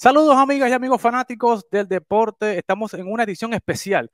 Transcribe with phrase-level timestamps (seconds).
[0.00, 2.56] Saludos amigas y amigos fanáticos del deporte.
[2.56, 4.12] Estamos en una edición especial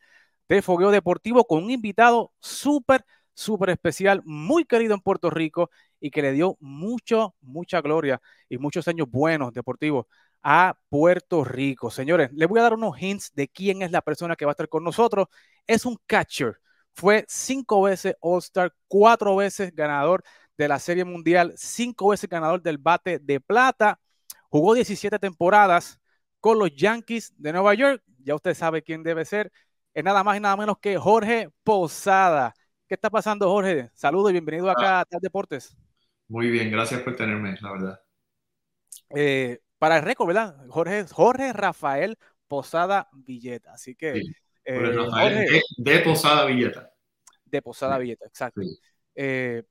[0.49, 5.69] de Fogueo Deportivo con un invitado súper, súper especial, muy querido en Puerto Rico
[6.01, 10.07] y que le dio mucho, mucha gloria y muchos años buenos deportivos
[10.43, 11.91] a Puerto Rico.
[11.91, 14.55] Señores, les voy a dar unos hints de quién es la persona que va a
[14.55, 15.27] estar con nosotros.
[15.67, 16.61] Es un catcher.
[16.95, 20.25] Fue cinco veces All-Star, cuatro veces ganador
[20.57, 24.01] de la Serie Mundial, cinco veces ganador del bate de plata
[24.55, 25.99] Jugó 17 temporadas
[26.39, 28.05] con los Yankees de Nueva York.
[28.23, 29.51] Ya usted sabe quién debe ser.
[29.93, 32.55] Es nada más y nada menos que Jorge Posada.
[32.87, 33.91] ¿Qué está pasando, Jorge?
[33.95, 35.77] Saludos y bienvenido acá a Tal Deportes.
[36.29, 38.01] Muy bien, gracias por tenerme, la verdad.
[39.17, 40.57] Eh, para el récord, ¿verdad?
[40.69, 43.73] Jorge, Jorge Rafael Posada Villeta.
[43.73, 44.23] Así que.
[44.65, 44.97] Eh,
[45.79, 46.93] de, Posada Villeta.
[47.45, 48.61] De Posada Villeta, exacto.
[49.17, 49.65] Eh,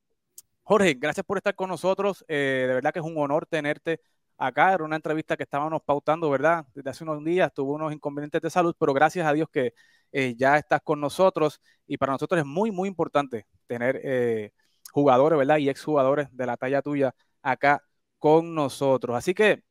[0.64, 2.26] Jorge, gracias por estar con nosotros.
[2.28, 4.02] de verdad que es un honor tenerte
[4.38, 4.74] acá.
[4.74, 6.66] Era una entrevista que estábamos pautando, ¿verdad?
[6.74, 9.74] Desde hace unos días tuvo unos inconvenientes de salud, pero gracias a Dios que
[10.12, 14.52] eh, ya estás con nosotros y para nosotros es muy, muy importante tener eh,
[14.92, 15.58] jugadores, ¿verdad?
[15.58, 17.84] Y exjugadores de la talla tuya acá
[18.20, 19.16] con nosotros.
[19.18, 19.64] Así que,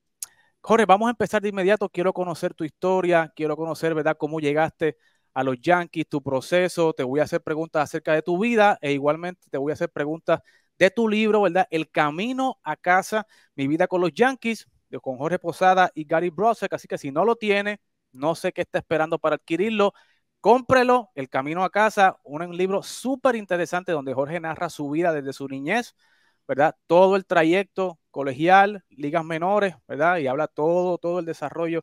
[0.60, 1.88] Jorge, vamos a empezar de inmediato.
[1.88, 4.16] Quiero conocer tu historia, quiero conocer, ¿verdad?
[4.18, 4.96] Cómo llegaste
[5.34, 6.92] a los Yankees, tu proceso.
[6.92, 9.90] Te voy a hacer preguntas acerca de tu vida e igualmente te voy a hacer
[9.90, 10.40] preguntas
[10.82, 11.68] de tu libro, ¿verdad?
[11.70, 14.66] El camino a casa, mi vida con los Yankees,
[15.00, 16.72] con Jorge Posada y Gary Brosek.
[16.72, 17.80] Así que si no lo tiene,
[18.10, 19.92] no sé qué está esperando para adquirirlo.
[20.40, 25.32] Cómprelo, El Camino a Casa, un libro súper interesante donde Jorge narra su vida desde
[25.32, 25.94] su niñez,
[26.48, 26.74] ¿verdad?
[26.88, 30.16] Todo el trayecto colegial, ligas menores, ¿verdad?
[30.18, 31.82] Y habla todo, todo el desarrollo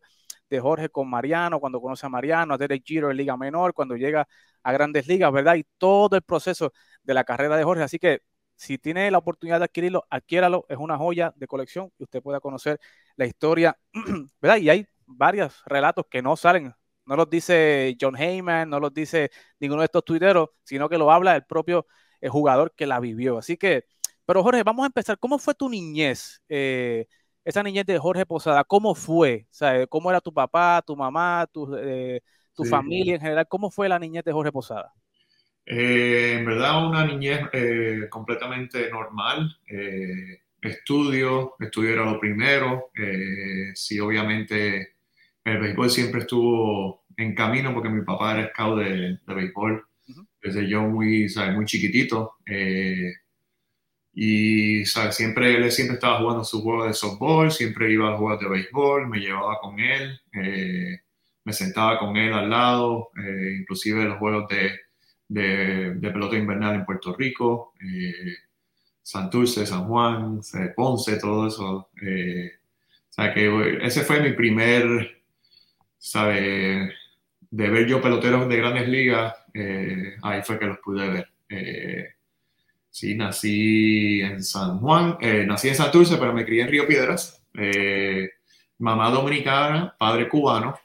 [0.50, 3.95] de Jorge con Mariano, cuando conoce a Mariano, a Derek Giro en Liga Menor, cuando
[3.95, 4.27] llega
[4.61, 5.55] a Grandes Ligas, ¿verdad?
[5.55, 7.83] Y todo el proceso de la carrera de Jorge.
[7.83, 8.23] Así que
[8.59, 10.65] si tiene la oportunidad de adquirirlo, adquiéralo.
[10.67, 12.77] Es una joya de colección y usted pueda conocer
[13.15, 13.79] la historia,
[14.41, 14.57] ¿verdad?
[14.57, 16.73] Y hay varios relatos que no salen,
[17.05, 21.09] no los dice John Heyman, no los dice ninguno de estos tuiteros, sino que lo
[21.09, 21.87] habla el propio
[22.19, 23.37] eh, jugador que la vivió.
[23.37, 23.86] Así que,
[24.25, 25.17] pero Jorge, vamos a empezar.
[25.17, 26.41] ¿Cómo fue tu niñez?
[26.49, 27.08] Eh,
[27.45, 29.47] esa niñez de Jorge Posada, ¿cómo fue?
[29.61, 32.21] O ¿Cómo era tu papá, tu mamá, tu, eh,
[32.53, 33.47] tu familia en general?
[33.47, 34.93] ¿Cómo fue la niñez de Jorge Posada?
[35.71, 39.55] Eh, en verdad, una niñez eh, completamente normal.
[39.67, 42.89] Eh, estudio, estudio era lo primero.
[43.75, 44.95] sí, obviamente,
[45.43, 49.85] el béisbol siempre estuvo en camino porque mi papá era scout de, de béisbol
[50.41, 51.55] desde yo muy, ¿sabes?
[51.55, 52.37] muy chiquitito.
[54.13, 55.15] y ¿sabes?
[55.15, 59.08] siempre él siempre estaba jugando su juego de softball, siempre iba a jugar de béisbol,
[59.08, 60.19] me llevaba con él,
[61.45, 63.11] me sentaba con él al lado,
[63.59, 64.89] inclusive los juegos de
[65.29, 68.35] de, pelota invernal en Puerto Rico, eh,
[69.01, 71.89] Santurce, San Juan, eh, Ponce, todo eso.
[72.01, 72.51] Eh,
[73.09, 75.23] o sea que ese fue mi primer,
[75.97, 76.93] ¿sabe?
[77.51, 79.35] De ver yo peloteros de grandes ligas,
[80.21, 82.15] ahí fue que los pude ver.
[82.89, 85.17] sí, nací en San Juan,
[85.47, 87.43] nací en Santurce, pero me crié en Río Piedras.
[88.77, 90.75] mamá dominicana, padre cubano.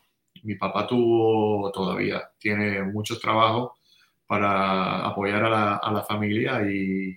[0.43, 3.73] Mi papá tuvo, todavía tiene muchos trabajos
[4.27, 7.17] para apoyar a la, a la familia y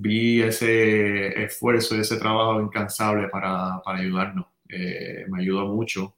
[0.00, 4.46] vi ese esfuerzo y ese trabajo incansable para, para ayudarnos.
[4.68, 6.16] Eh, me ayudó mucho.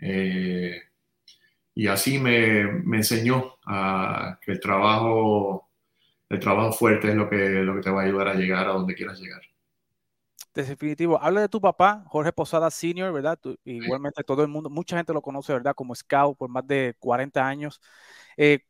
[0.00, 0.82] Eh,
[1.74, 5.70] y así me, me enseñó a que el trabajo,
[6.30, 8.72] el trabajo fuerte es lo que, lo que te va a ayudar a llegar a
[8.72, 9.42] donde quieras llegar.
[10.52, 11.20] Definitivo.
[11.22, 13.38] Habla de tu papá, Jorge Posada Senior, ¿verdad?
[13.64, 15.74] igualmente todo el mundo, mucha gente lo conoce, ¿verdad?
[15.76, 17.80] Como scout por más de 40 años.
[18.36, 18.60] Eh,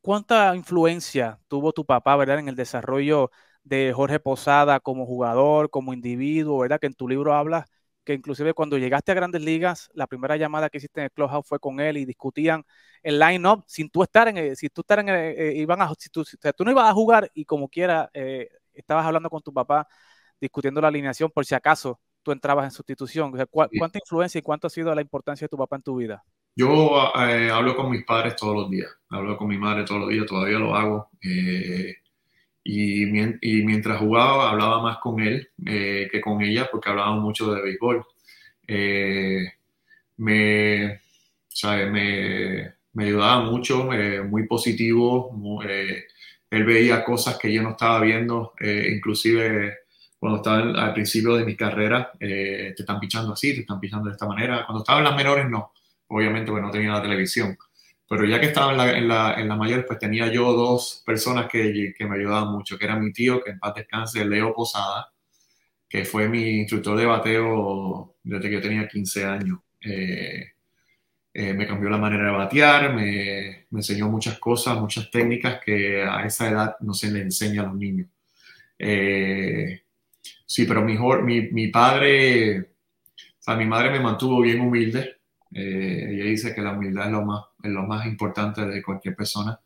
[0.00, 3.30] ¿cuánta influencia tuvo tu papá, verdad, en el desarrollo
[3.64, 6.80] de Jorge Posada como jugador, como individuo, verdad?
[6.80, 7.66] Que en tu libro hablas
[8.04, 11.46] que inclusive cuando llegaste a Grandes Ligas, la primera llamada que hiciste en el clubhouse
[11.46, 12.64] fue con él y discutían
[13.02, 16.24] el line-up sin tú estar en, si tú estar en, eh, iban a, si tú,
[16.24, 19.86] tú, no ibas a jugar y como quiera eh, estabas hablando con tu papá
[20.40, 23.32] discutiendo la alineación por si acaso tú entrabas en sustitución.
[23.50, 26.24] ¿Cuánta influencia y cuánto ha sido la importancia de tu papá en tu vida?
[26.54, 30.10] Yo eh, hablo con mis padres todos los días, hablo con mi madre todos los
[30.10, 31.10] días, todavía lo hago.
[31.22, 31.96] Eh,
[32.64, 37.62] y, mientras jugaba, hablaba más con él eh, que con ella, porque hablábamos mucho de
[37.62, 38.04] béisbol.
[40.16, 41.00] me,
[41.90, 43.88] me, me, ayudaba mucho,
[44.28, 45.30] muy positivo.
[46.50, 49.78] él veía cosas que yo no estaba viendo, inclusive
[50.18, 54.12] cuando estaba al principio de mi carrera, te están pichando así, te están pichando de
[54.12, 54.64] esta manera.
[54.66, 55.72] Cuando estaba en las menores, no
[56.12, 57.56] obviamente porque no tenía la televisión.
[58.08, 61.02] Pero ya que estaba en la, en la, en la mayor, pues tenía yo dos
[61.06, 64.52] personas que, que, me ayudaban mucho, que era mi tío, que en paz descanse, Leo
[64.54, 65.12] Posada,
[65.88, 69.60] que fue mi instructor de bateo desde que yo tenía 15 años.
[69.80, 70.52] Eh,
[71.34, 76.26] eh, me cambió la manera de batear, me, enseñó muchas cosas, muchas técnicas que a
[76.26, 78.08] esa edad no se le enseña a los niños.
[78.78, 79.82] Eh,
[80.46, 82.66] sí, pero mejor, mi, mi, padre, o
[83.38, 85.21] sea, mi madre me mantuvo bien humilde.
[85.54, 89.58] Ella dice que la humildad es lo, más, es lo más importante de cualquier persona.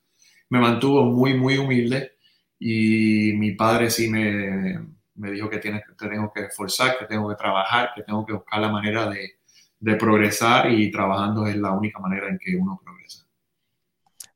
[0.50, 2.12] Me mantuvo muy, muy humilde
[2.58, 4.78] y mi padre sí me,
[5.14, 8.32] me dijo que, tiene, que tengo que esforzar, que tengo que trabajar, que tengo que
[8.32, 9.38] buscar la manera de,
[9.78, 13.26] de progresar y trabajando es la única manera en que uno progresa.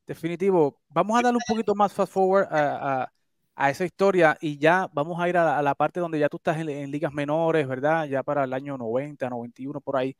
[0.06, 0.80] Definitivo.
[0.88, 3.12] Vamos a darle un poquito más fast forward a, a,
[3.60, 6.58] a esa historia y ya vamos a ir a, la parte donde ya tú estás
[6.58, 8.06] en, ligas menores, ¿verdad?
[8.06, 10.16] Ya para el año 90, 91, por ahí.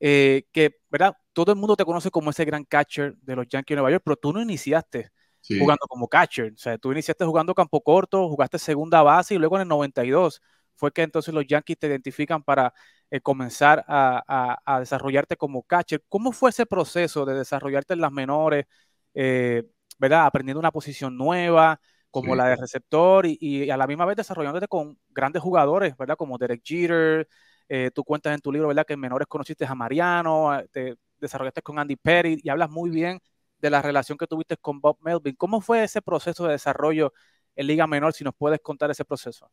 [0.00, 1.16] Eh, que, ¿verdad?
[1.32, 4.02] Todo el mundo te conoce como ese gran catcher de los Yankees de Nueva York,
[4.04, 5.10] pero tú no iniciaste
[5.58, 6.52] jugando como catcher.
[6.52, 10.42] O sea, tú iniciaste jugando campo corto, jugaste segunda base y luego en el 92
[10.74, 12.72] fue que entonces los Yankees te identifican para
[13.10, 16.04] eh, comenzar a, a, desarrollarte como catcher.
[16.08, 18.66] ¿Cómo fue ese proceso de desarrollarte en las menores,
[19.14, 19.64] eh,
[19.98, 20.26] ¿verdad?
[20.26, 21.80] Aprendiendo una posición nueva
[22.10, 26.16] como la de receptor y, y, a la misma vez desarrollándote con grandes jugadores, ¿verdad?
[26.16, 27.28] Como Derek Jeter.
[27.68, 28.86] Eh, tú cuentas en tu libro, ¿verdad?
[28.86, 33.20] Que en menores conociste a Mariano, te desarrollaste con Andy Perry y hablas muy bien
[33.58, 35.34] de la relación que tuviste con Bob Melvin.
[35.36, 37.12] ¿Cómo fue ese proceso de desarrollo
[37.56, 38.12] en Liga Menor?
[38.12, 39.50] Si nos puedes contar ese proceso.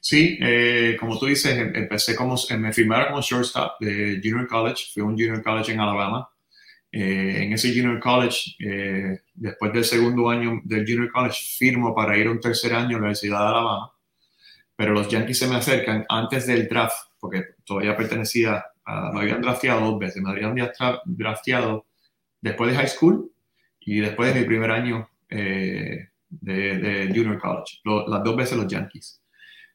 [0.00, 4.46] Sí, eh, como tú dices, em, empecé como, em, me firmaron como shortstop de Junior
[4.48, 6.28] College, fui a un Junior College en Alabama.
[6.92, 12.16] Eh, en ese Junior College, eh, después del segundo año del Junior College, firmo para
[12.16, 13.92] ir a un tercer año a la Universidad de Alabama.
[14.76, 16.96] Pero los Yankees se me acercan antes del draft,
[17.26, 20.54] porque todavía pertenecía, a, me habían drafteado dos veces, me habían
[21.04, 21.86] drafteado
[22.40, 23.32] después de high school
[23.80, 29.20] y después de mi primer año eh, de, Junior College, las dos veces los Yankees.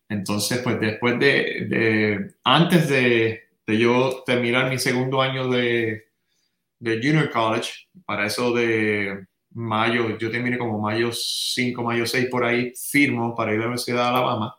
[0.08, 6.06] Entonces, pues después de, antes de, yo terminar mi segundo año de,
[6.82, 12.72] Junior College, para eso de mayo, yo terminé como mayo 5, mayo 6 por ahí,
[12.76, 14.56] firmo para ir a la Universidad de Alabama.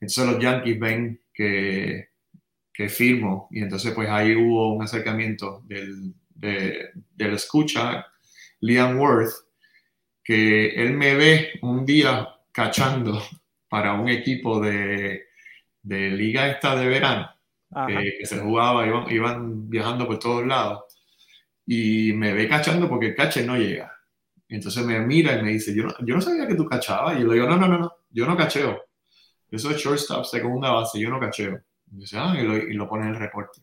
[0.00, 2.08] Entonces los Yankees ven que,
[2.72, 8.06] que firmo y entonces pues ahí hubo un acercamiento del, de, del escucha
[8.60, 9.32] Liam Worth,
[10.24, 13.22] que él me ve un día cachando
[13.68, 15.26] para un equipo de,
[15.82, 17.28] de liga esta de verano,
[17.86, 20.84] que, se jugaba, iban, iban, viajando por todos lados,
[21.66, 23.92] y me ve cachando porque el cache no llega.
[24.48, 27.16] Entonces me mira y me dice, yo no, yo no sabía que tú cachabas.
[27.16, 28.84] Y yo le digo, no, no, no, no, yo no cacheo.
[29.50, 31.60] Yo soy shortstop, segunda base, yo no cacheo.
[31.92, 33.60] Y, dice, ah, y, lo, y lo pone en el reporte.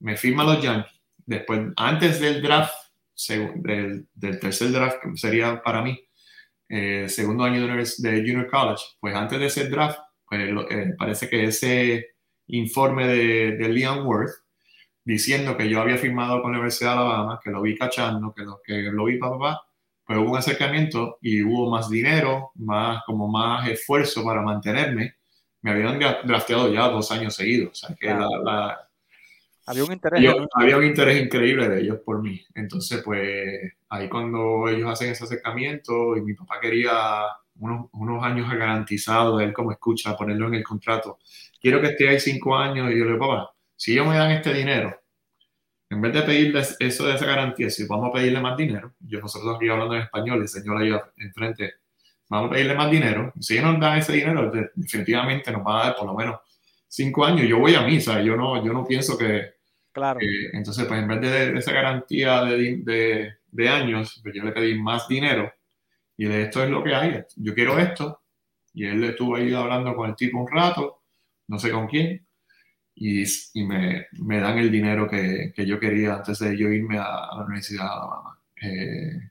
[0.00, 1.00] Me firma los Yankees.
[1.26, 2.74] Después, antes del draft,
[3.28, 4.08] del,
[4.40, 6.00] tercer draft, que sería para mí,
[6.68, 11.44] eh, segundo año de, Junior College, pues antes de ese draft, pues, eh, parece que
[11.44, 12.14] ese
[12.48, 14.44] informe de, de Liam Worth,
[15.04, 18.42] diciendo que yo había firmado con la Universidad de Alabama, que lo vi cachando, que
[18.42, 19.60] lo, que lo vi papá,
[20.10, 25.14] pues hubo un acercamiento y hubo más dinero, más, como más esfuerzo para mantenerme.
[25.62, 27.70] Me habían drafteado ya dos años seguidos.
[27.70, 28.88] O sea, que la,
[29.66, 30.34] había un interés.
[30.54, 32.44] había un interés increíble de ellos por mí.
[32.56, 36.90] Entonces, pues ahí cuando ellos hacen ese acercamiento y mi papá quería
[37.60, 41.20] unos, unos años garantizados él como escucha, ponerlo en el contrato.
[41.60, 44.32] Quiero que esté ahí cinco años y yo le digo, papá, si ellos me dan
[44.32, 44.99] este dinero,
[45.90, 49.20] en vez de pedirles eso de esa garantía, si vamos a pedirle más dinero, yo
[49.20, 51.74] nosotros aquí hablando en español, el señor ahí enfrente,
[52.28, 55.84] vamos a pedirle más dinero, si ellos nos dan ese dinero, definitivamente nos van a
[55.86, 56.40] dar por lo menos
[56.86, 59.60] cinco años, yo voy a misa, yo no, yo no pienso que,
[59.92, 60.20] Claro.
[60.52, 65.08] entonces, pues en vez de, esa garantía de, de, años, pues yo le pedí más
[65.08, 65.52] dinero
[66.16, 68.20] y de esto es lo que hay, yo quiero esto.
[68.72, 71.02] Y él estuvo ahí hablando con el tipo un rato,
[71.48, 72.24] no sé con quién,
[73.00, 76.98] y, y me, me, dan el dinero que, que, yo quería antes de yo irme
[76.98, 78.38] a, la Universidad de Alabama.
[78.62, 79.30] Eh,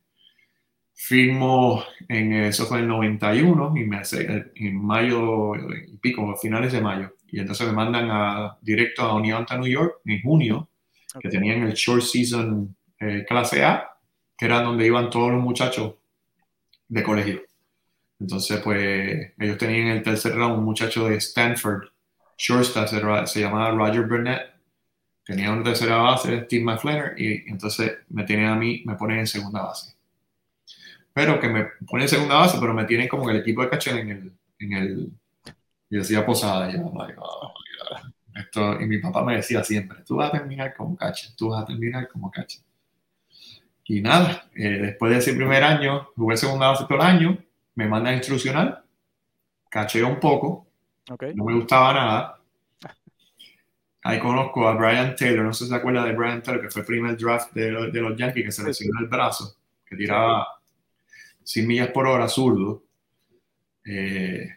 [0.93, 6.73] firmo en eso fue en el 91 y me hace en mayo y pico, finales
[6.73, 10.69] de mayo y entonces me mandan a, directo a Oneonta, New York, en junio,
[11.19, 13.89] que tenían el Short Season eh, clase A,
[14.37, 15.95] que era donde iban todos los muchachos
[16.87, 17.43] de colegio.
[18.19, 21.89] Entonces, pues, ellos tenían el tercer round un muchacho de Stanford,
[22.39, 22.87] shortstop,
[23.27, 24.55] se, llamaba Roger Burnett,
[25.25, 29.27] tenía una tercera base, Steve McFlanner, y entonces me tienen a mí, me ponen en
[29.27, 29.93] segunda base.
[31.13, 33.69] Pero que me ponen en segunda base, pero me tienen como que el equipo de
[33.69, 35.11] cachel en el, en el
[35.89, 37.53] y decía posada, y yo, oh
[38.35, 41.63] Esto, y mi papá me decía siempre, tú vas a terminar como cacha, tú vas
[41.63, 42.59] a terminar como cacha.
[43.83, 47.37] Y nada, eh, después de ese primer año, jugué segunda base todo el año,
[47.75, 48.83] me mandan a instruccional,
[49.67, 50.68] caché un poco,
[51.35, 52.39] no me gustaba nada.
[54.03, 56.81] ahí conozco a Brian Taylor, no sé si se acuerda de Brian Taylor, que fue
[56.81, 60.47] el primer draft de, los Yankees que se lesionó el brazo, que tiraba
[61.43, 62.83] 100 millas por hora zurdo.
[63.85, 64.47] Eh,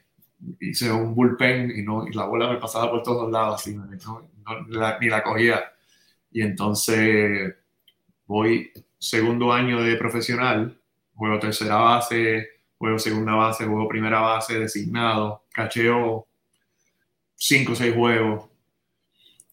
[0.61, 3.77] hice un bullpen y, no, y la bola me pasaba por todos lados, así,
[5.01, 5.65] ni la cogía.
[6.31, 7.55] Y entonces
[8.27, 10.79] voy segundo año de profesional,
[11.15, 16.27] juego tercera base, juego segunda base, juego primera base, designado, cacheo
[17.43, 18.49] cinco o seis juegos.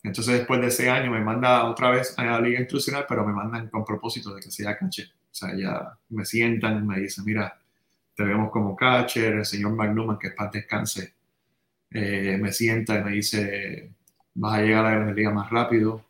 [0.04, 3.34] Entonces después de ese año me manda otra vez a la liga instruccional, pero me
[3.34, 5.06] mandan con propósito de que sea caché.
[5.32, 7.60] O sea, ya me sientan, me dicen, mira,
[8.16, 11.16] te vemos como catcher, el señor McNuman, que es para descanse,
[11.92, 13.92] eh, me sienta y me dice,
[14.36, 16.06] vas a llegar a la liga más rápido,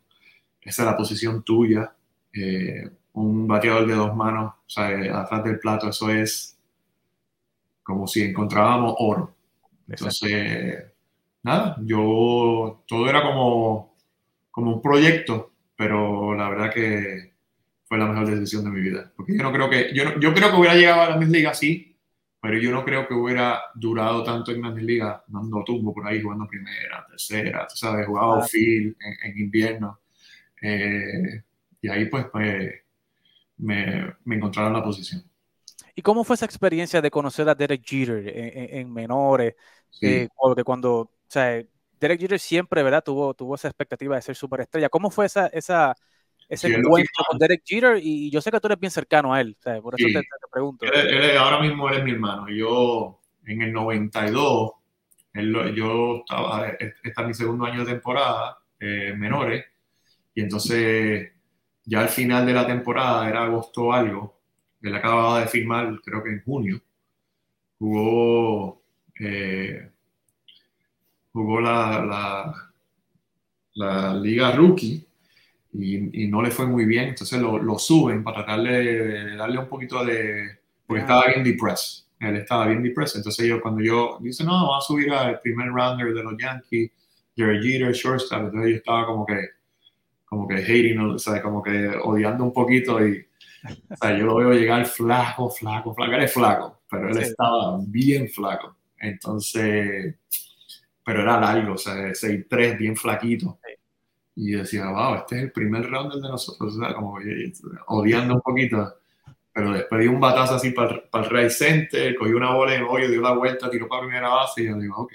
[0.60, 1.94] esa es la posición tuya,
[2.32, 6.58] eh, un bateador de dos manos, o sea, atrás del plato, eso es
[7.82, 9.34] como si encontrábamos oro.
[9.88, 10.89] Entonces,
[11.42, 13.96] nada, yo, todo era como,
[14.50, 17.32] como un proyecto, pero la verdad que
[17.84, 19.12] fue la mejor decisión de mi vida.
[19.16, 21.54] Porque yo no creo que, yo, yo creo que hubiera llegado a la misma liga,
[21.54, 21.96] sí,
[22.40, 26.22] pero yo no creo que hubiera durado tanto en Grandes Ligas, dando tumbo por ahí,
[26.22, 30.00] jugando primera, tercera, tú sabes, jugaba field en, invierno.
[30.62, 31.42] Eh,
[31.82, 32.82] y ahí pues, pues
[33.58, 35.22] me, me encontraron la posición.
[35.94, 39.54] ¿Y cómo fue esa experiencia de conocer a Derek Jeter en, menores?
[40.00, 41.62] Eh, porque cuando, sea,
[42.00, 43.04] Derek Jeter siempre, ¿verdad?
[43.04, 44.88] Tuvo, tuvo esa expectativa de ser superestrella.
[44.88, 45.94] ¿Cómo fue esa, esa,
[46.48, 47.98] ese encuentro con Derek Jeter?
[48.02, 50.86] Y yo sé que tú eres bien cercano a él, por eso te, pregunto.
[51.38, 52.48] ahora mismo él es mi hermano.
[52.48, 54.72] Yo, en el 92,
[55.74, 59.64] yo estaba, esta es mi segundo año de temporada, eh, menores,
[60.34, 61.30] y entonces
[61.84, 64.40] ya al final de la temporada, era agosto o algo,
[64.80, 66.80] él acababa de firmar, creo que en junio,
[67.78, 68.82] jugó,
[69.18, 69.90] eh,
[71.32, 72.54] jugó la,
[73.74, 75.06] la, liga rookie
[75.72, 80.04] y, no le fue muy bien, entonces lo, suben para tratar de, darle un poquito
[80.04, 80.58] de...
[80.86, 84.78] porque estaba bien depressed, él estaba bien depressed, entonces yo cuando yo dice, no, va
[84.78, 86.90] a subir al primer rounder de los Yankees,
[87.36, 89.60] Jerry Jeter, shortstop, entonces yo estaba como que
[90.24, 93.26] como que hating, o sea, como que odiando un poquito y
[93.64, 97.78] o sea, yo lo veo llegar flaco, flaco, flaco, él es flaco, pero él estaba
[97.86, 98.76] bien flaco.
[98.98, 100.14] Entonces,
[101.10, 103.58] pero era largo, o sea, 6'3, bien flaquito.
[104.36, 107.18] Y decía, wow, este es el primer round de nosotros, o sea, como
[107.88, 108.94] odiando un poquito.
[109.52, 112.84] Pero después dio un batazo así para, para el Ray Center, cogió una bola en
[112.84, 115.12] hoyo, dio la vuelta, tiró para primera base y yo digo, ok,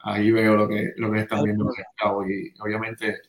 [0.00, 1.76] ahí veo lo que, lo que están viendo los
[2.28, 3.20] Y obviamente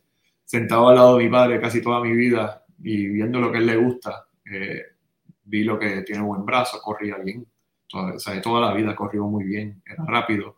[0.44, 3.68] sentado al lado de mi padre casi toda mi vida y viendo lo que él
[3.68, 4.82] le gusta, eh,
[5.44, 7.46] vi lo que tiene buen brazo, corría bien,
[7.88, 10.58] toda, o sea, toda la vida corrió muy bien, era rápido,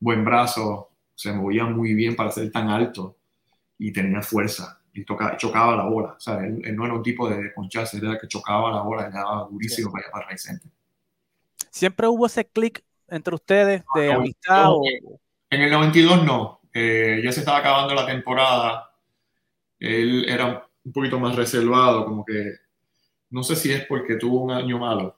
[0.00, 3.16] buen brazo, se movía muy bien para ser tan alto
[3.78, 4.80] y tenía fuerza.
[4.92, 8.16] Y toca, chocaba la bola, o sea, él, no era un tipo de poncharse, era
[8.18, 10.36] que chocaba la bola y le daba durísimo para allá para
[11.70, 14.70] ¿Siempre hubo ese clic entre ustedes de amistad?
[15.50, 18.92] En el 92 no, eh, ya se estaba acabando la temporada.
[19.80, 22.52] Él era un poquito más reservado, como que
[23.30, 25.16] no sé si es porque tuvo un año malo,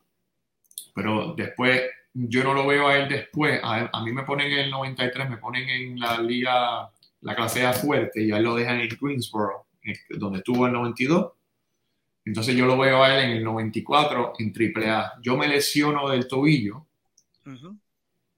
[0.94, 1.82] pero después
[2.16, 3.60] yo no lo veo a él después.
[3.62, 7.72] A, mí me ponen en el 93, me ponen en la liga, la clase A
[7.72, 9.66] fuerte y a él lo dejan en Greensboro,
[10.10, 11.32] donde estuvo el 92.
[12.24, 15.20] Entonces yo lo veo a él en el 94 en AAA.
[15.22, 16.86] Yo me lesiono del tobillo,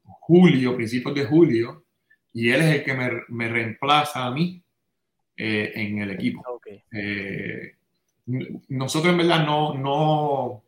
[0.03, 1.85] julio, principios de julio,
[2.33, 4.61] y él es el que me, me reemplaza a mí
[5.41, 6.43] eh, en el equipo.
[6.91, 7.75] Eh,
[8.67, 10.63] nosotros en verdad no, no,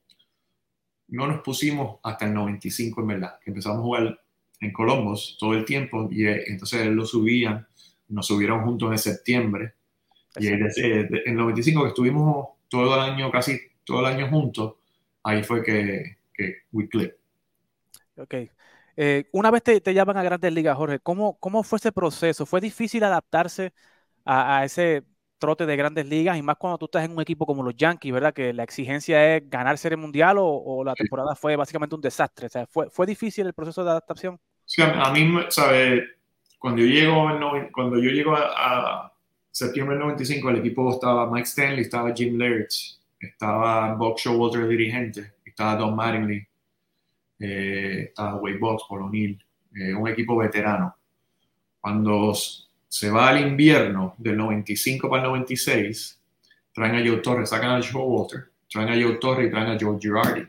[1.12, 4.20] no nos pusimos hasta el 95 en verdad, que empezamos a jugar
[4.60, 7.68] en Columbus todo el tiempo y eh, entonces lo subían,
[8.10, 9.74] nos subieron juntos en septiembre
[10.38, 10.64] y en
[11.26, 14.76] el 95 que estuvimos todo el año, casi todo el año juntos,
[15.24, 17.18] ahí fue que, que we clicked.
[18.16, 18.36] Ok.
[19.34, 22.46] una vez te, te, llaman a Grandes Ligas, Jorge, ¿cómo, ¿cómo fue ese proceso?
[22.46, 23.74] ¿Fue difícil adaptarse
[24.26, 25.04] a, ese
[25.42, 28.14] trote de grandes ligas y más cuando tú estás en un equipo como los Yankees,
[28.14, 28.34] ¿verdad?
[28.34, 32.46] Que la exigencia es ganar Serie Mundial o, la temporada fue básicamente un desastre.
[32.46, 34.40] O sea, ¿fue, ¿fue difícil el proceso de adaptación?
[34.66, 36.04] Sí, a mí, ¿sabes?
[36.60, 37.28] Cuando yo llego,
[37.74, 39.12] cuando yo llego a,
[39.50, 42.70] septiembre del 95, el equipo estaba Mike Stanley, estaba Jim Laird,
[43.20, 46.48] estaba Bob Showalter, dirigente, estaba Don Mattingly,
[47.40, 49.44] eh, estaba Wade Box, Paul O'Neill,
[49.76, 50.96] eh, un equipo veterano.
[51.82, 52.34] Cuando
[52.92, 56.22] se va al invierno del 95 para el 96,
[56.74, 59.78] traen a Joe Torre, sacan a Joe Walter, traen a Joe Torre y traen a
[59.80, 60.46] Joe Girardi.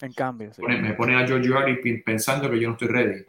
[0.00, 3.24] En cambio, me ponen a Joe Girardi pensando que yo no estoy ready.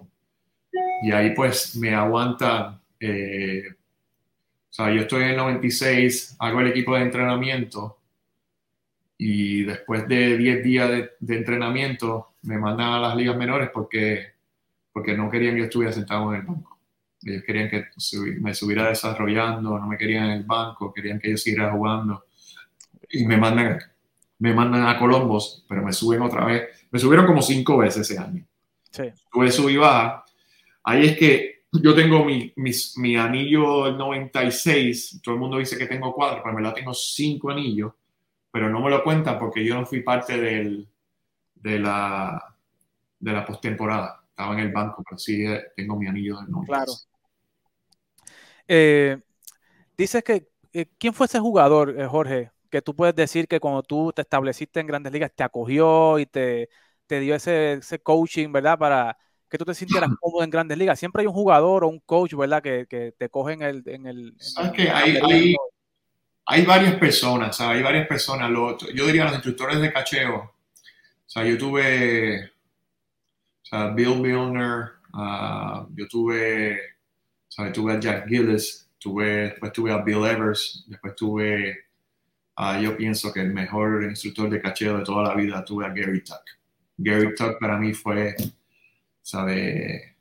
[1.04, 6.68] Y ahí pues me aguanta, eh, O sea, yo estoy en el 96, hago el
[6.68, 7.98] equipo de entrenamiento
[9.18, 14.36] y después de 10 días de, entrenamiento me mandan a las ligas menores porque,
[14.94, 16.81] porque no querían que yo estuviera sentado en el banco.
[17.24, 17.86] Ellos querían que
[18.40, 22.25] me estuviera desarrollando, no me querían en el banco, querían que yo siguiera jugando.
[23.10, 23.80] Y me mandan,
[24.40, 26.88] me mandan a Colombos, pero me suben otra vez.
[26.90, 28.46] Me subieron como cinco veces ese año.
[28.92, 29.04] Sí.
[29.32, 30.25] Tuve sub y baja.
[30.84, 35.22] Ahí es que yo tengo mi, mi anillo 96.
[35.24, 37.94] Todo el mundo dice que tengo cuatro, pero me la tengo cinco anillos.
[38.51, 40.88] Pero no me lo cuentan porque yo no fui parte del,
[41.56, 42.56] de la,
[43.20, 44.24] de la postemporada.
[44.28, 46.68] Estaba en el banco, pero sí eh, tengo mi anillo del 96.
[46.68, 47.11] Claro.
[48.74, 49.18] Eh,
[49.98, 52.51] dices que, eh, ¿quién fue ese jugador, eh, Jorge?
[52.70, 56.25] Que tú puedes decir que cuando tú te estableciste en grandes ligas te acogió y
[56.25, 56.70] te,
[57.06, 58.80] te dio ese, ese, coaching, ¿verdad?
[58.80, 59.18] Para
[59.50, 60.98] que tú te sintieras cómodo en grandes ligas.
[60.98, 62.63] Siempre hay un jugador o un coach, ¿verdad?
[62.63, 63.84] Que, que te coge en el...
[63.88, 65.54] En el ¿Sabes que hay, hay,
[66.46, 67.75] hay, varias personas, ¿sabes?
[67.75, 68.50] Hay varias personas.
[68.94, 70.36] yo diría los instructores de cacheo.
[70.38, 70.54] O
[71.25, 72.46] sea, yo tuve...
[72.46, 76.90] O sea, Bill Milner, uh, yo tuve
[77.51, 77.74] ¿sabes?
[77.74, 81.86] Tuve a Jack Gillis, tuve, después tuve a Bill Evers, después tuve
[82.55, 85.89] a, yo pienso que el mejor instructor de cacheo de toda la vida, tuve a
[85.89, 86.43] Gary Tuck.
[86.98, 88.36] Gary Tuck para mí fue,
[89.22, 90.15] ¿sabe?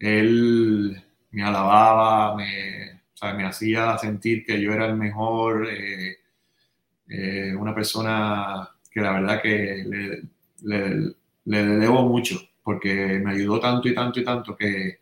[0.00, 1.00] Él
[1.30, 3.02] me alababa, me,
[3.36, 6.16] me hacía sentir que yo era el mejor, eh,
[7.08, 10.22] eh, una persona que la verdad que le,
[10.62, 11.14] le,
[11.44, 15.00] le, debo mucho, porque me ayudó tanto y tanto y tanto que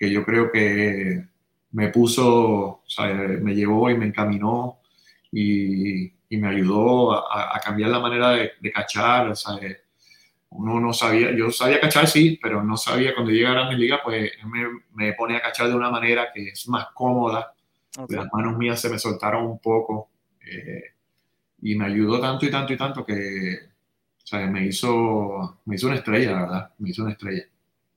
[0.00, 1.26] que yo creo que
[1.72, 2.82] me puso,
[3.42, 4.80] me llevó y me encaminó
[5.30, 9.30] y, y me ayudó a, a, cambiar la manera de, de cachar.
[10.48, 14.00] Uno no sabía, yo sabía cachar, sí, pero no sabía cuando llega a Grandes Ligas,
[14.02, 14.64] pues me,
[14.94, 17.52] me, pone a cachar de una manera que es más cómoda.
[18.08, 20.08] Las manos mías se me soltaron un poco
[20.50, 20.94] eh,
[21.60, 23.68] y me ayudó tanto y tanto y tanto que
[24.48, 26.72] me, hizo, me hizo una estrella, ¿verdad?
[26.78, 27.44] Me hizo una estrella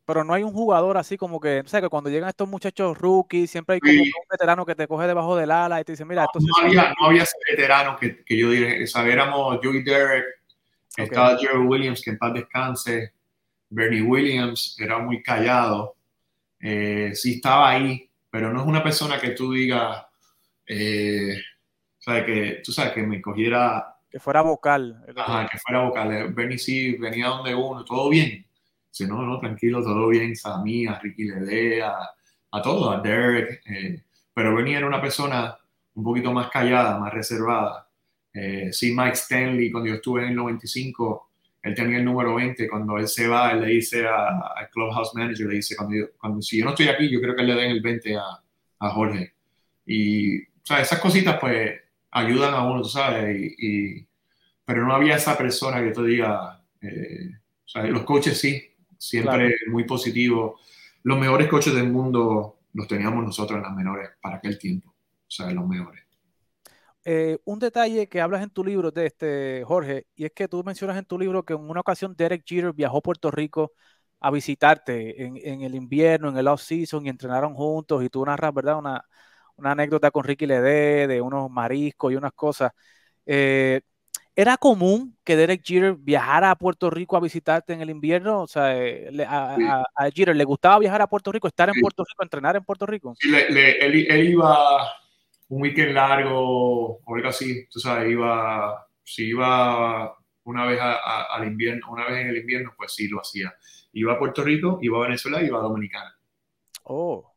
[0.05, 2.97] pero no hay un jugador así como que, o sea, que cuando llegan estos muchachos
[2.97, 6.05] rookies, siempre hay como un veterano que te coge debajo del ala y te dice,
[6.05, 10.25] mira, esto no, había, no había ese veterano que, que yo diría, éramos Joey Derek,
[10.97, 13.13] estaba Jerry Williams, que en paz descanse,
[13.69, 15.95] Bernie Williams, era muy callado,
[16.59, 20.05] eh, sí estaba ahí, pero no es una persona que tú digas,
[20.67, 21.37] eh,
[22.05, 23.95] que tú sabes, que me cogiera...
[24.11, 25.03] Que fuera vocal.
[25.15, 26.33] Ajá, que fuera vocal.
[26.33, 28.45] Bernie sí venía donde uno, todo bien
[28.93, 31.95] Dice, no, no, tranquilo, todo bien, a mí, a Ricky Lede, a,
[32.51, 33.63] a todos, a Derek.
[33.65, 35.57] Eh, pero Bernie era una persona
[35.95, 37.87] un poquito más callada, más reservada.
[38.31, 41.29] Eh, sí, Mike Stanley, cuando yo estuve en el 95,
[41.63, 42.69] él tenía el número 20.
[42.69, 46.59] Cuando él se va, él le dice al Clubhouse Manager, le dice, cuando, cuando si
[46.59, 48.43] yo no estoy aquí, yo creo que le den el 20 a,
[48.79, 49.33] a Jorge.
[49.87, 54.05] Y, o sea, esas cositas, pues, ayudan a uno, sabes, y,
[54.63, 57.31] pero no había esa persona que te diga, eh,
[57.65, 58.72] o sea, los coaches sí,
[59.03, 60.59] siempre muy positivo.
[61.03, 65.29] Los mejores coches del mundo los teníamos nosotros en las menores para aquel tiempo, o
[65.31, 66.01] sea, los mejores.
[67.05, 70.63] Eh, un detalle que hablas en tu libro de este, Jorge, y es que tú
[70.63, 73.73] mencionas en tu libro que en una ocasión Derek Jeter viajó a Puerto Rico
[74.21, 78.53] a visitarte en, en el invierno, en el off-season, y entrenaron juntos, y tú narras,
[78.53, 78.77] ¿verdad?
[78.77, 79.03] Una,
[79.57, 82.71] una anécdota con Ricky Ledé de unos mariscos y unas cosas.
[83.25, 83.81] Eh,
[84.35, 88.41] ¿Era común que Derek Jeter viajara a Puerto Rico a visitarte en el invierno?
[88.41, 92.03] O sea, eh, a, a, Jeter le gustaba viajar a Puerto Rico, estar en Puerto
[92.03, 93.15] Rico, entrenar en Puerto Rico.
[93.19, 94.79] Sí, él, iba
[95.49, 101.91] un weekend largo o algo así, tú sabes, iba, si iba una vez al invierno,
[101.91, 103.53] una vez en el invierno, pues sí lo hacía.
[103.93, 106.17] Iba a Puerto Rico, iba a Venezuela, iba a Dominicana.
[106.85, 107.31] Oh.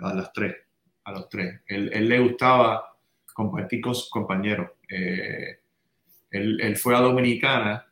[0.00, 0.56] A los tres,
[1.04, 1.60] a los tres.
[1.68, 2.96] Él, él le gustaba
[3.32, 4.72] compartir con sus compañeros.
[4.88, 5.59] Eh,
[6.30, 7.86] él, fue a Dominicana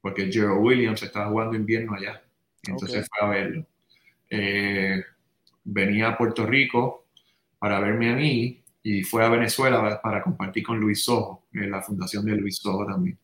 [0.00, 2.22] porque Gerald Williams estaba jugando invierno allá.
[2.66, 3.66] Entonces fue a verlo.
[4.28, 5.02] Eh,
[5.64, 7.06] venía a Puerto Rico
[7.58, 11.82] para verme a mí y fue a Venezuela para compartir con Luis Sojo, en la
[11.82, 13.18] fundación de Luis Sojo también.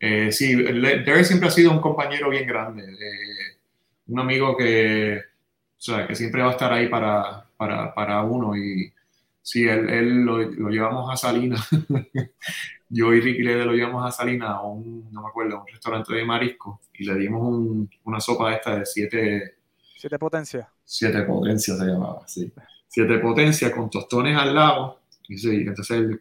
[0.00, 3.58] Eh, sí, Derek siempre ha sido un compañero bien grande, eh,
[4.06, 8.56] un amigo que, o sea, que siempre va a estar ahí para, para, para uno
[8.56, 8.92] y
[9.44, 11.68] sí, él, él lo, lo, llevamos a Salinas
[12.88, 16.14] yo y Ricky le lo llevamos a Salina a un, no me acuerdo, un restaurante
[16.14, 19.54] de marisco y le dimos una sopa de esta de siete...
[19.96, 20.68] Siete potencias.
[20.84, 22.52] Siete potencias se llamaba, sí.
[22.88, 25.00] Siete potencias con tostones al lado.
[25.28, 26.20] Y sí, entonces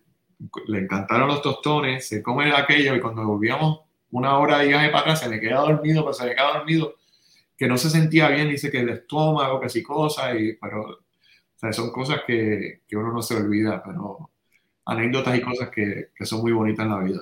[0.67, 3.81] le encantaron los tostones, se come aquello y cuando volvíamos
[4.11, 6.95] una hora de viaje para atrás se le queda dormido, pero se le queda dormido,
[7.57, 11.02] que no se sentía bien, dice que el estómago, que sí cosas, y, pero
[11.63, 14.29] sea, son cosas que, que, uno no se olvida, pero
[14.85, 17.21] anécdotas y cosas que, que, son muy bonitas en la vida.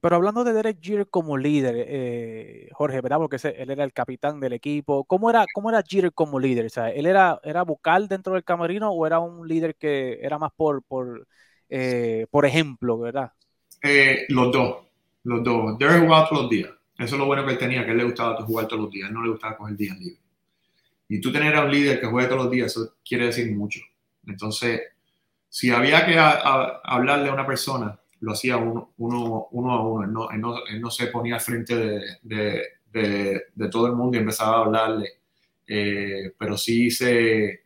[0.00, 3.18] Pero hablando de Derek Jeter como líder, eh, Jorge, ¿verdad?
[3.18, 5.04] Porque ese, él era el capitán del equipo.
[5.04, 6.66] ¿Cómo era, cómo era Jeter como líder?
[6.66, 10.38] O sea, ¿él era, era vocal dentro del camerino o era un líder que era
[10.38, 11.26] más por, por,
[11.68, 13.32] eh, por ejemplo, verdad?
[13.82, 14.86] Eh, los dos,
[15.24, 15.78] los dos.
[15.78, 16.70] Derek jugaba todos los días.
[16.98, 19.10] Eso es lo bueno que él tenía, que él le gustaba jugar todos los días,
[19.10, 20.19] no le gustaba coger días libres.
[21.10, 23.80] Y tú tener a un líder que juegue todos los días, eso quiere decir mucho.
[24.26, 24.80] Entonces,
[25.48, 30.04] si había que hablarle a una persona, lo hacía uno, a uno.
[30.04, 30.42] Él no, él,
[30.76, 31.74] él se ponía al frente
[32.22, 35.08] de, todo el mundo y empezaba a hablarle.
[35.66, 37.64] Eh, pero sí se,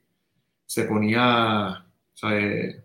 [0.64, 1.84] se ponía
[2.22, 2.82] o eh,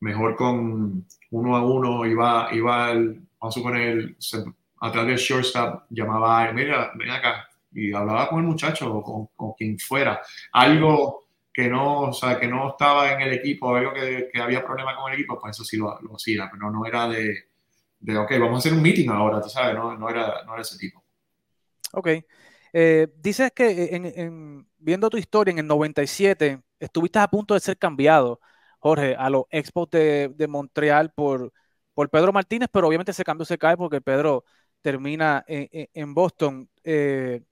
[0.00, 2.04] mejor con uno a uno.
[2.04, 4.44] Iba, iba vamos a suponer, se,
[4.80, 7.48] atrás del shortstop, llamaba a mira, ven acá.
[7.74, 10.20] Y hablaba con el muchacho o con, con quien fuera.
[10.52, 14.64] Algo que no, o sea, que no estaba en el equipo, algo que, que había
[14.64, 17.50] problema con el equipo, pues eso sí lo, lo hacía, pero no era de,
[18.00, 20.62] de, ok, vamos a hacer un meeting ahora, tú sabes, no, no, era, no era
[20.62, 21.04] ese tipo.
[21.92, 22.08] Ok.
[22.72, 27.60] Eh, dices que en, en, viendo tu historia en el 97, estuviste a punto de
[27.60, 28.40] ser cambiado,
[28.78, 31.52] Jorge, a los Expos de, de Montreal por,
[31.94, 34.44] por Pedro Martínez, pero obviamente ese cambio se cae porque Pedro
[34.80, 36.68] termina en, en Boston.
[36.82, 37.42] Eh,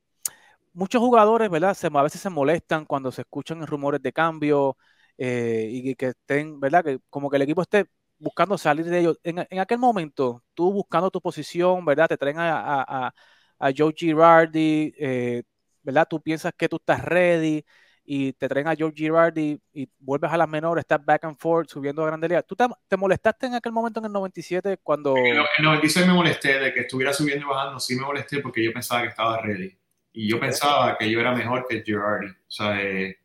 [0.72, 1.74] muchos jugadores, ¿verdad?
[1.74, 4.76] Se, a veces se molestan cuando se escuchan rumores de cambio
[5.18, 6.84] eh, y que estén, ¿verdad?
[6.84, 7.86] Que como que el equipo esté
[8.18, 9.18] buscando salir de ellos.
[9.24, 12.08] En, aquel momento, tú buscando tu posición, ¿verdad?
[12.08, 13.14] Te traen a, a,
[13.58, 15.42] a Joe Girardi, eh,
[15.82, 16.06] ¿verdad?
[16.08, 17.64] Tú piensas que tú estás ready
[18.04, 21.68] y te traen a Joe Girardi y vuelves a las menores, estás back and forth,
[21.68, 22.42] subiendo a Grande Liga.
[22.42, 25.16] ¿Tú te, te, molestaste en aquel momento en el 97 cuando...?
[25.16, 28.64] En el 96 me molesté de que estuviera subiendo y bajando, sí me molesté porque
[28.64, 29.79] yo pensaba que estaba ready.
[30.12, 33.18] Y yo pensaba que yo era mejor que Girardi, ¿sabe?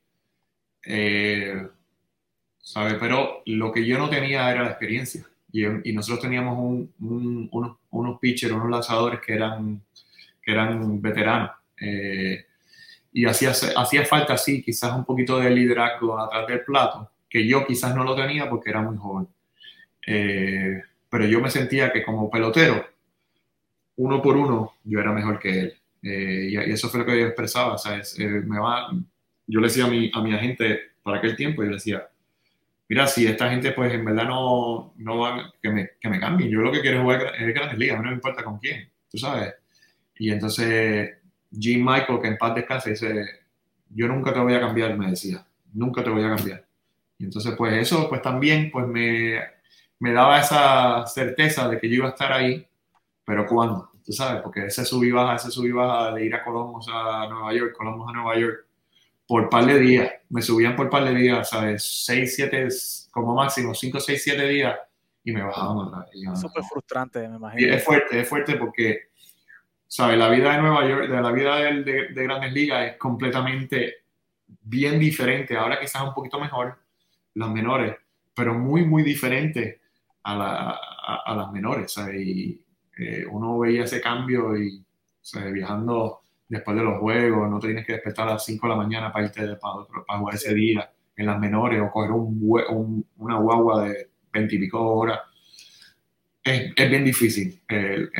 [0.85, 1.67] Eh,
[2.59, 2.95] ¿sabe?
[2.95, 5.25] Pero lo que yo no tenía era la experiencia.
[5.51, 9.81] Y, y nosotros teníamos un, un, unos, unos pitchers, unos lanzadores que eran,
[10.41, 11.51] que eran veteranos.
[11.79, 12.45] Eh,
[13.13, 17.65] y hacía, hacía falta, sí, quizás un poquito de liderazgo atrás del plato, que yo
[17.65, 19.27] quizás no lo tenía porque era muy joven.
[20.05, 22.85] Eh, pero yo me sentía que como pelotero,
[23.95, 25.77] uno por uno, yo era mejor que él.
[26.05, 28.17] Eh, y, eso fue lo que yo expresaba, ¿sabes?
[28.19, 28.91] Eh, me va,
[29.47, 32.07] yo le decía a mi, a mi agente para aquel tiempo, yo le decía,
[32.87, 36.51] mira, si esta gente pues en verdad no, no va, que me, que me cambien,
[36.51, 39.17] yo lo que quiero es jugar en grandes ligas, no me importa con quién, tú
[39.17, 39.55] sabes.
[40.19, 41.17] Y entonces
[41.51, 43.25] Jim Michael, que en paz descansa, dice,
[43.89, 46.67] yo nunca te voy a cambiar, me decía, nunca te voy a cambiar.
[47.17, 49.39] Y entonces pues eso pues también pues me,
[49.97, 52.63] me daba esa certeza de que yo iba a estar ahí,
[53.25, 53.94] pero ¿cuándo?
[54.05, 57.53] Tú sabes, porque ese subí baja, ese subí baja de ir a Columbus a Nueva
[57.53, 58.65] York, Columbus a Nueva York,
[59.27, 62.03] por par de días, me subían por par de días, ¿sabes?
[62.05, 62.67] Seis, siete,
[63.09, 64.77] como máximo, cinco, seis, siete días,
[65.23, 66.05] y me bajaban.
[66.35, 67.67] Súper frustrante, me imagino.
[67.67, 69.09] Y es fuerte, es fuerte porque,
[69.87, 70.19] ¿sabes?
[70.19, 73.95] La vida de Nueva York, de la vida de, de, de Grandes Ligas es completamente
[74.61, 75.57] bien diferente.
[75.57, 76.77] Ahora quizás un poquito mejor,
[77.33, 77.95] las menores,
[78.35, 79.81] pero muy, muy diferente
[80.21, 82.21] a, la, a, a las menores, ¿sabes?
[82.21, 82.61] Y,
[83.29, 84.83] uno veía ese cambio y
[85.51, 89.11] viajando después de los juegos, no tienes que despertar a las 5 de la mañana
[89.11, 93.37] para irte para, para jugar ese día en las menores o coger un, un, una
[93.37, 95.19] guagua de 20 y pico horas.
[96.43, 98.11] Es, es bien difícil el,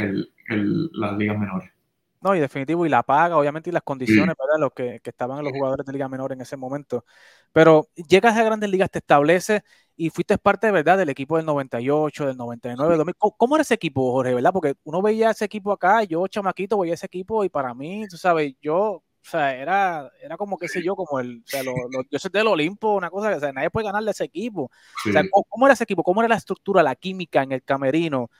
[0.47, 1.71] el, las ligas menores.
[2.25, 4.35] No, y definitivo, y la paga, obviamente, y las condiciones.
[4.35, 4.59] ¿verdad?
[4.59, 7.05] Los que, que estaban los jugadores de Liga Menor en ese momento.
[7.53, 9.61] Pero llegas a Grandes Ligas, te estableces
[9.95, 10.97] y fuiste parte, ¿verdad?
[10.97, 13.15] Del equipo del 98, del 99, del 2000.
[13.37, 14.51] ¿Cómo era ese equipo, Jorge, verdad?
[14.53, 18.17] Porque uno veía ese equipo acá, yo, chamaquito, veía ese equipo y para mí, tú
[18.17, 21.73] sabes, yo, o sea, era, era como, qué sé yo, como el, o sea, lo,
[21.91, 24.71] lo, yo soy del Olimpo, una cosa, o sea, nadie puede ganarle a ese equipo.
[25.03, 25.11] Sí.
[25.11, 26.01] O sea, ¿cómo era ese equipo?
[26.01, 28.31] ¿Cómo era la estructura, la química en el camerino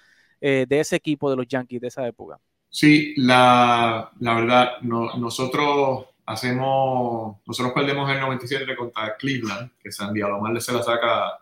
[0.41, 2.39] eh, de ese equipo de los Yankees de esa época?
[2.76, 10.28] Sí, la, la verdad, no, nosotros hacemos, nosotros perdemos el 97 contra Cleveland, que a
[10.28, 11.40] lo mal se la saca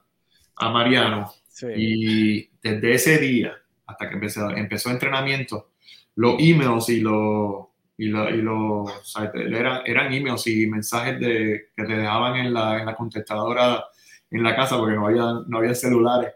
[0.55, 1.33] a Mariano.
[1.47, 1.67] Sí.
[1.75, 3.51] Y desde ese día
[3.87, 5.71] hasta que empezó, empezó entrenamiento,
[6.13, 7.65] los emails y los
[7.97, 12.35] y, lo, y lo, o sea, eran, eran emails y mensajes de, que te dejaban
[12.35, 13.85] en la, en la contestadora
[14.29, 16.33] en la casa porque no había, no había celulares.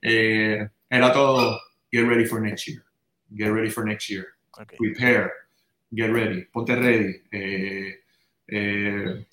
[0.00, 1.60] Eh, era todo,
[1.92, 2.82] get ready for next year
[3.34, 4.26] get ready for next year.
[4.60, 4.76] Okay.
[4.76, 5.32] Prepare,
[5.92, 7.22] get ready, ponte ready.
[7.32, 8.00] Eh,
[8.48, 9.26] eh,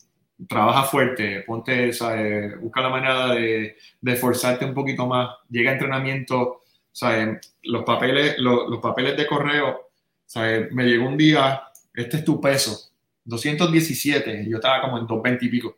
[0.47, 2.59] trabaja fuerte, ponte, ¿sabes?
[2.59, 5.29] busca la manera de, de, forzarte un poquito más.
[5.49, 7.55] Llega a entrenamiento, ¿sabes?
[7.63, 9.89] Los, papeles, los, los papeles de correo,
[10.25, 10.71] ¿sabes?
[10.71, 12.91] me llegó un día, este es tu peso,
[13.27, 15.77] 217, yo estaba como en 220 y pico.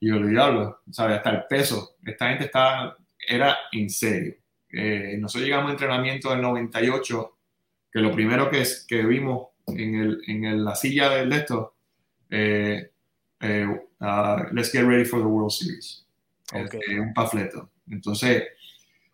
[0.00, 1.16] Y yo le diablo, ¿sabes?
[1.16, 1.96] Hasta el peso.
[2.04, 2.96] Esta gente estaba,
[3.26, 4.34] era en serio.
[4.70, 7.33] Eh, nosotros llegamos a entrenamiento del 98,
[7.94, 11.76] que lo primero que, que vimos en, el, en la silla del de esto,
[12.28, 12.90] eh,
[13.40, 13.66] eh,
[14.00, 16.04] uh, let's get ready for the World Series.
[16.52, 16.98] Okay.
[16.98, 17.70] un pafleto.
[17.88, 18.42] Entonces,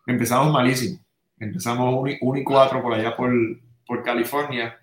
[0.06, 0.98] empezamos malísimo.
[1.38, 3.30] Empezamos 1 y 4 por allá por,
[3.86, 4.78] por California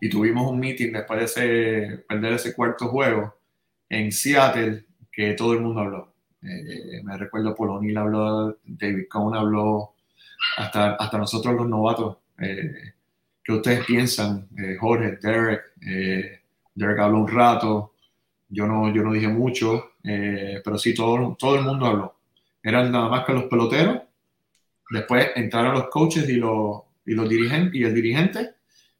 [0.00, 3.34] y tuvimos un meeting después de ese, perder ese cuarto juego
[3.88, 6.14] en Seattle que todo el mundo habló.
[6.42, 9.94] Eh, me recuerdo Polonil habló, David Cohn habló,
[10.56, 12.18] hasta, hasta nosotros los novatos.
[12.38, 12.92] Eh,
[13.42, 14.48] ¿Qué ustedes piensan?
[14.58, 15.62] Eh, Jorge, Derek,
[16.74, 17.94] Derek habló un rato,
[18.48, 22.14] yo no, yo no dije mucho, pero sí, todo, todo el mundo habló.
[22.62, 24.02] Eran nada más que los peloteros,
[24.90, 28.50] después entraron los coaches y los, y los dirigentes y el dirigente,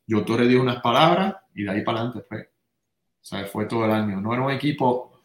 [0.06, 2.40] yo le dio unas palabras y de ahí para adelante fue.
[2.40, 4.20] O sea, fue todo el año.
[4.20, 5.18] No era un equipo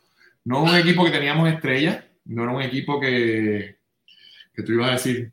[0.45, 3.77] no un equipo que teníamos estrellas, no era un equipo que,
[4.53, 5.31] que tú ibas a decir,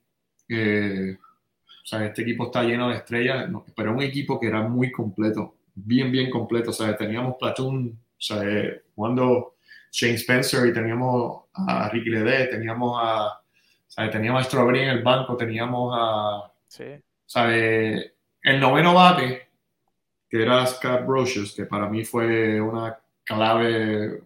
[1.83, 5.57] o sea, este equipo está lleno de estrellas, pero un equipo que era muy completo,
[5.75, 6.71] bien, bien completo.
[6.71, 8.43] O sea, teníamos Platoon, o sea,
[8.95, 9.55] jugando
[9.90, 14.88] Shane Spencer y teníamos a Ricky Lede, teníamos a, o sea, teníamos a Strawberry en
[14.90, 16.85] el banco, teníamos a, sí.
[16.85, 19.49] o sea, el noveno bate,
[20.29, 24.23] que era Scott Brocious, que para mí fue una clave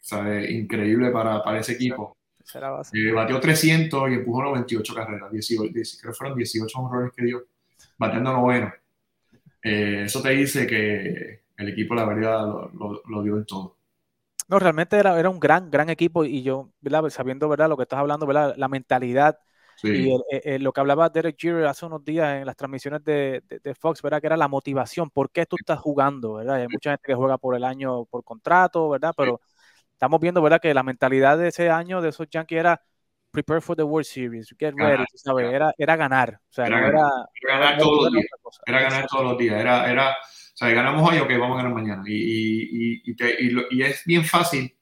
[0.00, 0.50] ¿sabe?
[0.50, 2.16] increíble para, para ese equipo.
[2.92, 7.44] Eh, batió 300 y empujó 98 carreras, 18, creo que fueron 18 honrones que dio,
[7.98, 8.72] batiendo noveno.
[9.62, 13.76] Eh, eso te dice que el equipo, la verdad, lo, lo, dio en todo.
[14.48, 17.08] No, realmente era, era, un gran, gran equipo y yo, ¿verdad?
[17.10, 17.68] sabiendo ¿verdad?
[17.68, 18.54] lo que estás hablando, ¿verdad?
[18.56, 19.38] la mentalidad
[19.82, 24.02] y lo que hablaba Derek Jeter hace unos días en las transmisiones de, de, Fox,
[24.02, 24.20] ¿verdad?
[24.20, 26.34] Que era la motivación, ¿por qué tú estás jugando?
[26.34, 26.56] ¿verdad?
[26.56, 29.14] Hay mucha gente que juega por el año por contrato, ¿verdad?
[29.16, 29.40] Pero
[30.00, 30.62] estamos viendo, ¿verdad?
[30.62, 32.82] Que la mentalidad de ese año de esos Yankees era
[33.30, 35.52] prepare for the World Series, get ready, ¿sabes?
[35.52, 36.40] Era, era ganar.
[36.42, 37.08] O sea, era, no era,
[37.42, 38.26] era ganar todos los días.
[38.64, 39.60] Era ganar todos los días.
[39.60, 42.02] Era, era, o sea, ganamos hoy, ok, vamos a ganar mañana.
[42.06, 43.36] Y, y, y, te,
[43.70, 44.74] y, es bien fácil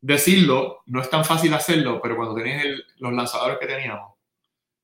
[0.00, 2.64] decirlo, no es tan fácil hacerlo, pero cuando tenías
[2.96, 4.14] los lanzadores que teníamos,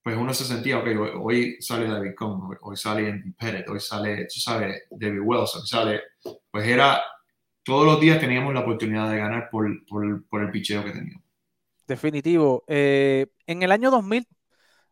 [0.02, 0.88] pues uno se sentía, ok,
[1.22, 5.66] hoy, sale David Cohn, hoy sale Andy Pettit, hoy sale, tú sabes, David Wells, hoy
[5.66, 6.02] sale,
[6.50, 7.02] pues era,
[7.64, 11.24] todos los días teníamos la oportunidad de ganar por, por, por el picheo que teníamos.
[11.86, 12.64] Definitivo.
[12.66, 14.26] Eh, en el año 2000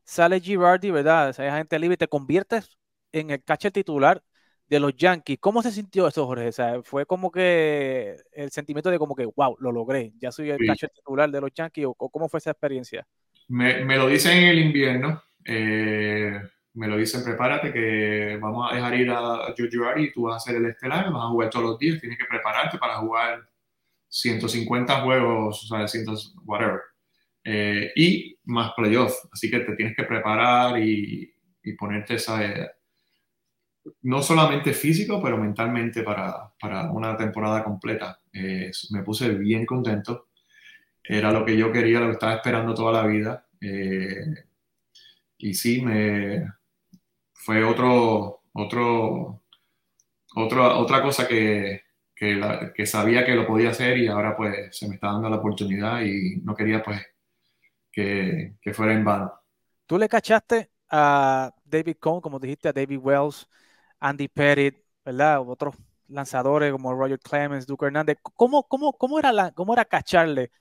[0.05, 1.31] sale Girardi, ¿verdad?
[1.31, 2.77] Esa gente libre, te conviertes
[3.13, 4.23] en el catcher titular
[4.69, 5.39] de los Yankees.
[5.41, 6.49] ¿Cómo se sintió eso, Jorge?
[6.49, 10.51] O sea, fue como que el sentimiento de como que, wow, lo logré, ya soy
[10.51, 13.07] el catcher titular de los Yankees, o, cómo fue esa experiencia?
[13.49, 15.23] Me, me lo dicen en el invierno.
[15.45, 16.41] Eh,
[16.75, 20.37] me lo dicen, prepárate que vamos a dejar ir a Girardi y tú vas a
[20.37, 23.49] hacer el estelar, vas a jugar todos los días, tienes que prepararte para jugar
[24.09, 26.07] 150 juegos, o sea, 100,
[26.45, 26.81] whatever.
[27.45, 32.41] Eh, y más playoff, así que te tienes que preparar y, y ponerte esa,
[34.03, 38.19] no solamente físico, pero mentalmente para, para una temporada completa.
[38.33, 40.29] Eh, me puse bien contento,
[41.03, 43.47] era lo que yo quería, lo que estaba esperando toda la vida.
[43.61, 44.45] Eh,
[45.39, 46.47] y sí, me,
[47.45, 49.43] fue otro, otro,
[50.37, 51.83] otro, otra cosa que,
[52.15, 56.03] que, sabía que lo podía hacer y ahora pues se me está dando la oportunidad
[56.03, 57.01] y no quería pues
[57.91, 59.33] que, que fuera en vano.
[59.87, 63.49] Tú le cachaste a David Cohn, como dijiste, a David Wells,
[63.99, 65.41] Andy Pettit, ¿verdad?
[65.45, 65.75] Otros
[66.07, 68.19] lanzadores como Roger Clemens, Duke Hernández.
[68.23, 70.53] ¿Cómo, cómo, cómo, era, la, cómo era cacharle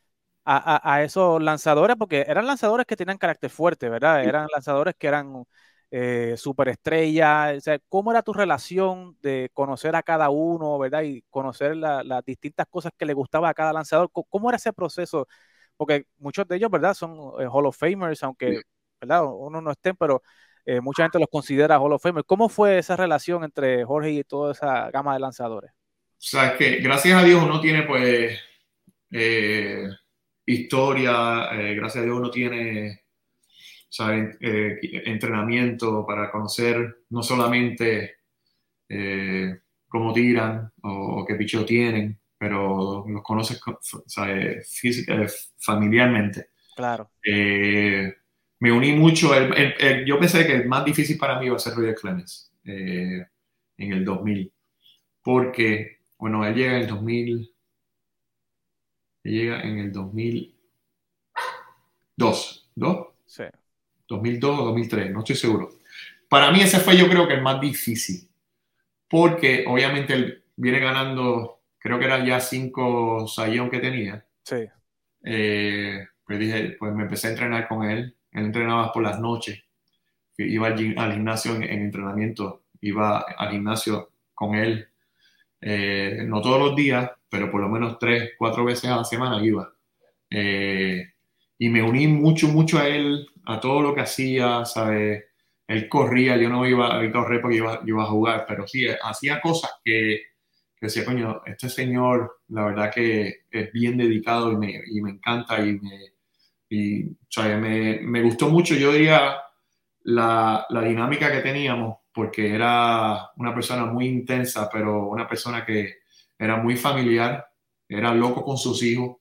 [0.46, 1.96] a, a, a, esos lanzadores?
[1.98, 4.24] Porque eran lanzadores que tenían carácter fuerte, ¿verdad?
[4.24, 5.46] Eran lanzadores que eran
[5.94, 11.02] eh, superestrella, o sea, ¿cómo era tu relación de conocer a cada uno, verdad?
[11.02, 15.28] Y conocer las distintas cosas que le gustaba a cada lanzador, ¿cómo era ese proceso?
[15.76, 16.94] Porque muchos de ellos, ¿verdad?
[16.94, 18.62] Son eh, Hall of Famers, aunque,
[19.02, 19.26] ¿verdad?
[19.26, 20.24] Uno no estén, pero
[20.66, 22.26] eh, mucha gente los considera Hall of Famers.
[22.26, 25.72] ¿Cómo fue esa relación entre Jorge y toda esa gama de lanzadores?
[25.72, 25.74] O
[26.18, 28.40] sea, es que gracias a Dios uno tiene, pues,
[30.46, 33.01] historia, gracias a Dios uno tiene
[34.00, 38.20] eh, entrenamiento para conocer no solamente
[38.88, 43.62] eh, cómo tiran o, qué picheo tienen, pero los conoces
[44.66, 45.26] física,
[45.58, 46.52] familiarmente.
[46.76, 47.12] Claro.
[47.26, 48.14] Eh,
[48.60, 49.32] me uní mucho.
[50.06, 53.28] yo pensé que el más difícil para mí iba a ser Roger Clemens en
[53.78, 54.54] el 2000,
[55.22, 57.54] porque, bueno, él llega en el 2000,
[59.24, 63.08] él llega en el 2002, ¿dos?
[63.26, 63.44] Sí.
[64.12, 65.70] 2002 o 2003, no estoy seguro.
[66.30, 68.30] Para mí ese fue yo creo que el más difícil,
[69.08, 74.26] porque obviamente él viene ganando, creo que eran ya cinco sayón que tenía.
[74.44, 74.68] Sí.
[75.24, 78.16] Eh, pues dije, pues me empecé a entrenar con él.
[78.32, 79.64] Él entrenaba por las noches.
[80.38, 84.88] Iba al, gimnasio en, entrenamiento, iba al gimnasio con él.
[85.60, 89.44] Eh, no todos los días, pero por lo menos tres, cuatro veces a la semana
[89.46, 89.72] iba.
[90.30, 91.12] Eh,
[91.62, 95.26] y me uní mucho, mucho a él, a todo lo que hacía, ¿sabes?
[95.68, 99.40] Él corría, yo no iba a correr porque iba, iba a jugar, pero sí, hacía
[99.40, 100.22] cosas que,
[100.76, 105.12] que, decía, coño, este señor, la verdad que es bien dedicado y me, y me
[105.12, 106.14] encanta y, me,
[106.68, 107.16] y,
[107.60, 109.36] me, me, gustó mucho, yo diría,
[110.06, 115.98] la, la dinámica que teníamos, porque era una persona muy intensa, pero una persona que
[116.40, 117.46] era muy familiar,
[117.88, 119.18] era loco con sus hijos.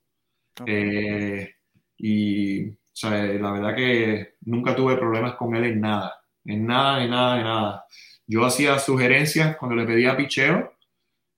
[0.64, 1.59] Eh,
[2.02, 7.38] y la verdad que nunca tuve problemas con él en nada, en nada, en nada,
[7.38, 7.84] en nada.
[8.26, 10.72] Yo hacía sugerencias cuando le pedía picheo,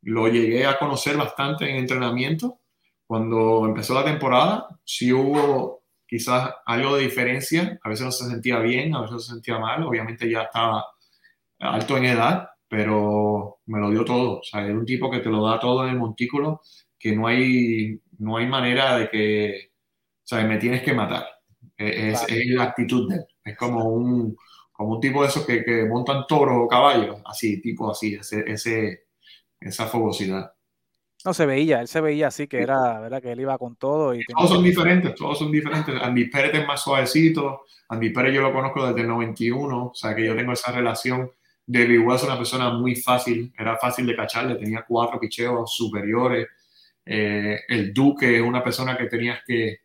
[0.03, 2.61] lo llegué a conocer bastante en entrenamiento.
[3.07, 8.59] Cuando empezó la temporada, sí hubo quizás algo de diferencia, a veces no se sentía
[8.59, 10.85] bien, a veces no se sentía mal, obviamente ya estaba
[11.59, 14.39] alto en edad, pero me lo dio todo.
[14.41, 16.61] O sea, es un tipo que te lo da todo en el montículo,
[16.99, 19.72] que no hay, no hay manera de que,
[20.23, 21.27] o sea, me tienes que matar.
[21.77, 23.25] Es, es, la actitud de él.
[23.45, 24.37] Es como un,
[24.73, 28.45] como un tipo de esos que, que montan toros o caballos, así, tipo así, ese,
[28.47, 29.07] ese,
[29.61, 30.53] esa fogosidad.
[31.25, 33.23] No se veía, él se veía así que era, ¿verdad?
[33.23, 34.15] Que él iba con todo.
[34.15, 35.95] Y todos son diferentes, todos son diferentes.
[36.03, 37.63] Andy Pérez es más suavecito.
[37.89, 41.31] Andy Pérez yo lo conozco desde el 91, o sea que yo tengo esa relación.
[41.65, 46.49] David Wells es una persona muy fácil, era fácil de cacharle, tenía cuatro picheos superiores.
[47.05, 49.82] Eh, el Duque es una persona que tenías que,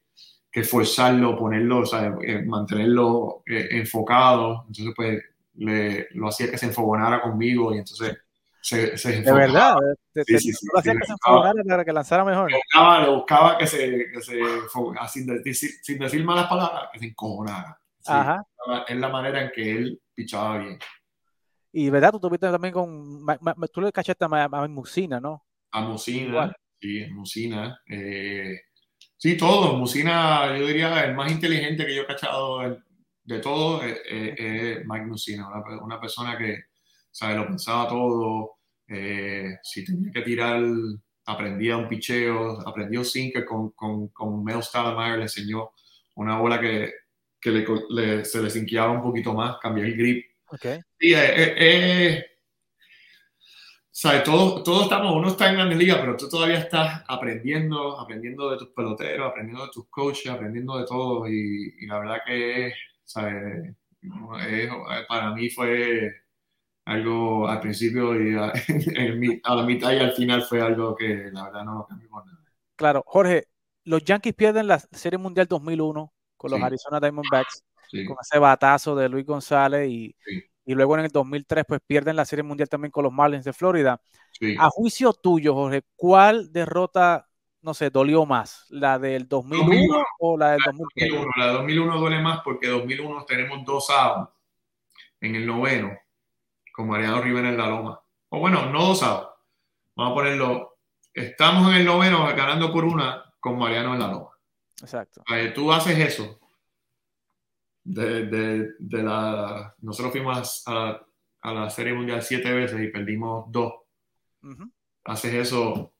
[0.51, 4.65] que forzarlo, ponerlo, o sea, eh, mantenerlo eh, enfocado.
[4.67, 5.23] Entonces, pues,
[5.55, 8.17] le, lo hacía que se enfogonara conmigo y entonces
[8.61, 9.75] se, se De verdad,
[10.11, 12.51] te, sí, sí, sí, lo hacía que se enfogonara para que lanzara mejor.
[12.51, 14.39] Le buscaba, le buscaba que se, que se
[15.07, 17.79] sin, decir, sin decir malas palabras, que se encojonara.
[18.05, 18.43] Ajá.
[18.87, 20.79] Es la manera en que él pichaba bien.
[21.71, 23.25] Y verdad, tú tuviste también con.
[23.71, 25.43] Tú le cachaste a, a Musina, ¿no?
[25.71, 27.79] A Musina, sí, Musina.
[27.87, 28.59] Eh,
[29.17, 29.75] sí, todo.
[29.75, 32.81] Musina, yo diría, el más inteligente que yo he cachado
[33.23, 35.47] de todo es, Mike Musina,
[35.81, 36.65] una, persona que
[37.11, 38.57] sabe, lo pensaba todo.
[38.87, 40.61] Eh, si tenía que tirar,
[41.25, 45.71] aprendía un picheo, aprendió sinker con, con, con Mel Stoudemire, le enseñó
[46.15, 46.93] una bola que,
[47.39, 47.51] que
[47.89, 50.79] le, se le sinqueaba un poquito más, cambió el grip Okay.
[50.99, 52.25] Sí, eh, eh,
[54.03, 58.51] eh Todos, todos estamos, uno está en la liga, pero tú todavía estás aprendiendo, aprendiendo
[58.51, 61.27] de tus peloteros, aprendiendo de tus coaches, aprendiendo de todo.
[61.27, 63.75] Y, la verdad que, ¿sabes?
[65.07, 66.11] para mí fue
[66.85, 68.35] algo al principio y
[69.43, 72.39] a, la mitad y al final fue algo que la verdad no cambió nada.
[72.75, 73.47] Claro, Jorge,
[73.83, 77.63] los Yankees pierden la Serie Mundial 2001 con los Arizona Diamondbacks
[78.07, 80.15] con ese batazo de Luis González y,
[80.67, 83.53] y, luego en el 2003 pues pierden la Serie Mundial también con los Marlins de
[83.53, 83.99] Florida.
[84.59, 87.27] A juicio tuyo, Jorge, ¿cuál derrota,
[87.61, 88.65] no sé, dolió más?
[88.69, 91.09] ¿La del 2001, o la del 2003?
[91.09, 94.29] 2001, la del 2001 duele más porque 2001 tenemos dos outs
[95.21, 95.97] en el noveno
[96.73, 98.01] con Mariano Rivera en la loma.
[98.29, 99.29] O bueno, no dos outs.
[99.95, 100.77] Vamos a ponerlo.
[101.13, 104.29] Estamos en el noveno ganando por una con Mariano en la loma.
[104.81, 105.23] Exacto.
[105.55, 106.39] tú haces eso
[107.87, 109.73] de, de, la...
[109.81, 111.01] Nosotros fuimos a,
[111.41, 113.73] a, la Serie Mundial siete veces y perdimos dos.
[115.05, 115.93] Haces eso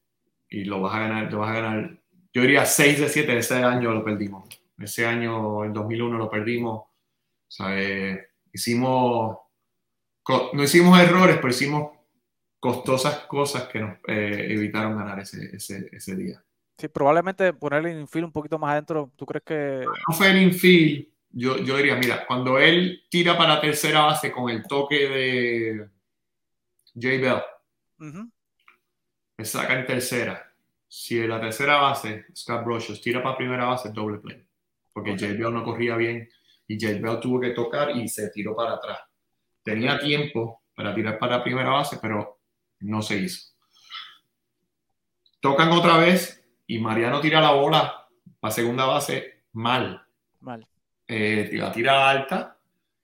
[0.50, 2.00] y lo vas a ganar, te vas a ganar.
[2.34, 4.48] Yo diría seis de siete, ese año lo perdimos.
[4.78, 6.80] Ese año, el 2001, lo perdimos.
[6.80, 6.90] O
[7.48, 9.38] sea, eh, hicimos,
[10.54, 11.92] no hicimos errores, pero hicimos
[12.60, 16.44] costosas cosas que nos eh, evitaron ganar ese, ese, ese, día.
[16.78, 19.86] Sí, probablemente ponerle el infield un poquito más adentro, ¿tú crees que...?
[20.08, 24.50] No fue el infield, yo, yo diría, mira, cuando él tira para tercera base con
[24.50, 25.90] el toque de
[26.94, 27.08] J.
[27.20, 27.42] Bell,
[29.38, 30.44] me saca en tercera.
[30.88, 34.44] Si en la tercera base, Scott Brocious tira para primera base, doble play.
[34.94, 35.28] Porque J.
[35.34, 36.28] Bell no corría bien
[36.68, 37.00] y J.
[37.00, 39.00] Bell tuvo que tocar y se tiró para atrás.
[39.64, 42.40] Tenía tiempo para tirar para primera base, pero
[42.80, 43.54] no se hizo.
[45.40, 48.08] Tocan otra vez y Mariano tira la bola
[48.40, 50.04] para segunda base mal.
[50.40, 50.68] Mal
[51.08, 52.58] eh, la tira alta,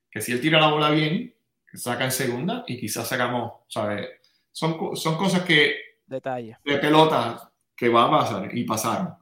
[0.10, 1.34] que si él tira la bola bien,
[1.74, 4.10] saca en segunda y quizás sacamos, ¿sabes?
[4.52, 5.76] Son, son cosas que...
[6.06, 6.58] Detalle.
[6.64, 9.16] De pelota que va a pasar y pasaron.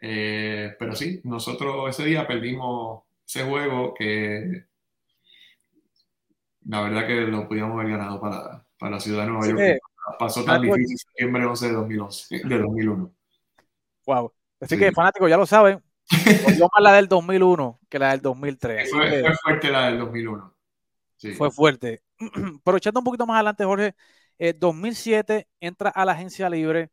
[0.00, 4.64] Eh, pero sí, nosotros ese día perdimos ese juego que
[6.66, 9.82] la verdad que lo podíamos haber ganado para, para la ciudad de Nueva York.
[10.18, 13.12] Pasó tan difícil septiembre 11 de 2011, de 2001.
[14.06, 14.32] Wow.
[14.60, 15.82] Así que fanáticos ya lo saben,
[16.58, 18.90] yo más la del 2001 que la del 2003.
[18.90, 20.54] Fue, fue fuerte la del 2001.
[21.36, 22.02] Fue fuerte.
[22.64, 23.94] Pero echando un poquito más adelante, Jorge,
[24.58, 26.90] 2007 eh, entra a la agencia libre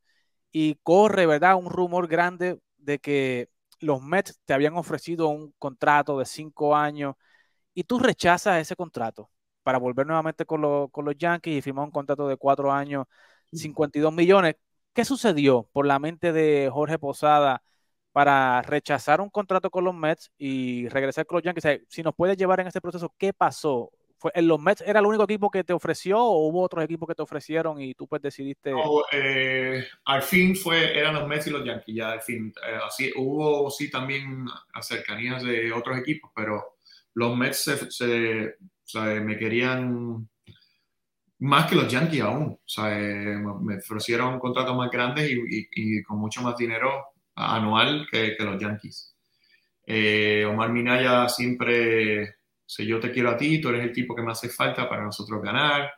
[0.51, 1.55] y corre, ¿verdad?
[1.55, 3.49] Un rumor grande de que
[3.80, 7.16] los Mets te habían ofrecido un contrato de cinco años
[7.74, 9.30] y tú rechazas ese contrato
[9.64, 13.05] para volver nuevamente con, con los Yankees y firmar un contrato de cuatro años,
[13.51, 14.55] 52 millones.
[14.93, 17.62] ¿Qué sucedió por la mente de Jorge Posada
[18.18, 21.82] para rechazar un contrato con los Mets y regresar con los Yankees?
[21.88, 23.91] si nos puedes llevar en ese proceso, ¿qué pasó?
[24.18, 27.13] ¿Fue, ¿Los Mets era el único equipo que te ofreció o hubo otros equipos que
[27.13, 28.72] te ofrecieron y tú pues decidiste?
[28.72, 32.51] No, eh, al fin fue, eran los Mets y los Yankees, ya al fin.
[32.68, 34.47] Eh, así, hubo sí también
[34.82, 36.78] cercanías de otros equipos, pero
[37.13, 40.28] los Mets se, me querían
[41.38, 42.53] más que los Yankees aún.
[42.53, 48.35] O sea, eh, me ofrecieron contratos más grandes y, con mucho más dinero anual que,
[48.39, 49.15] los Yankees.
[50.45, 54.33] Omar Minaya siempre si yo te quiero a ti, tú eres el tipo que me
[54.33, 55.89] hace falta para nosotros ganar.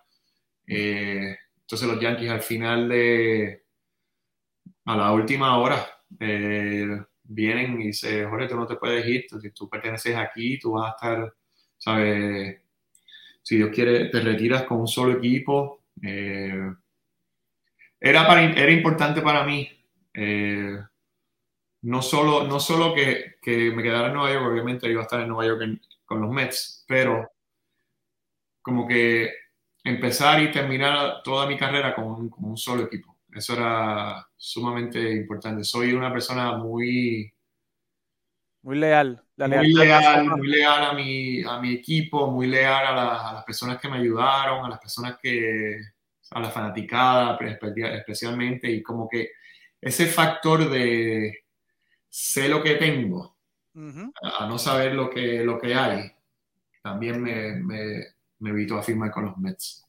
[0.68, 3.64] Eh, entonces los Yankees al final de,
[4.86, 5.84] a la última hora,
[6.20, 6.88] eh,
[7.24, 10.92] vienen y dicen, Jorge, tú no te puedes ir, si tú perteneces aquí, tú vas
[10.92, 11.34] a estar,
[11.76, 12.62] ¿sabes?
[13.42, 15.86] Si Dios quiere, te retiras con un solo equipo.
[16.04, 16.72] Eh,
[18.00, 19.68] era, era importante para mí.
[21.82, 25.22] No solo, no solo que, que, me quedara en Nueva York, obviamente iba a estar
[25.22, 27.32] en Nueva York en, con los Mets, pero
[28.62, 29.32] como que
[29.84, 33.18] empezar y terminar toda mi carrera con, un solo equipo.
[33.34, 35.64] Eso era sumamente importante.
[35.64, 37.32] Soy una persona muy...
[38.62, 39.24] Muy leal.
[39.38, 43.88] muy leal, muy leal a mi, a mi equipo, muy leal a, las personas que
[43.88, 45.80] me ayudaron, a las personas que...
[46.32, 49.30] a la fanaticada especialmente, y como que
[49.80, 51.46] ese factor de
[52.10, 53.38] sé lo que tengo,
[54.40, 56.12] a no saber lo que, lo que hay,
[56.82, 58.06] también me, me,
[58.40, 59.86] me evitó a firmar con los Mets.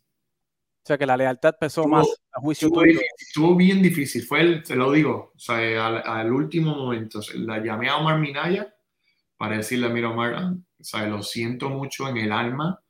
[0.83, 2.85] O sea que la lealtad pesó más a juicio estuvo,
[3.18, 7.89] estuvo bien difícil, fue el, te lo digo, o sea, al, último momento, la llamé
[7.89, 8.75] a Omar Minaya
[9.37, 12.81] para decirle, mira Omar, o sea, lo siento mucho en el alma,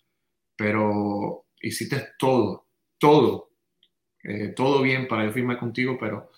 [0.57, 3.51] pero hiciste todo, todo,
[4.23, 6.31] eh, todo bien para yo firmar contigo, pero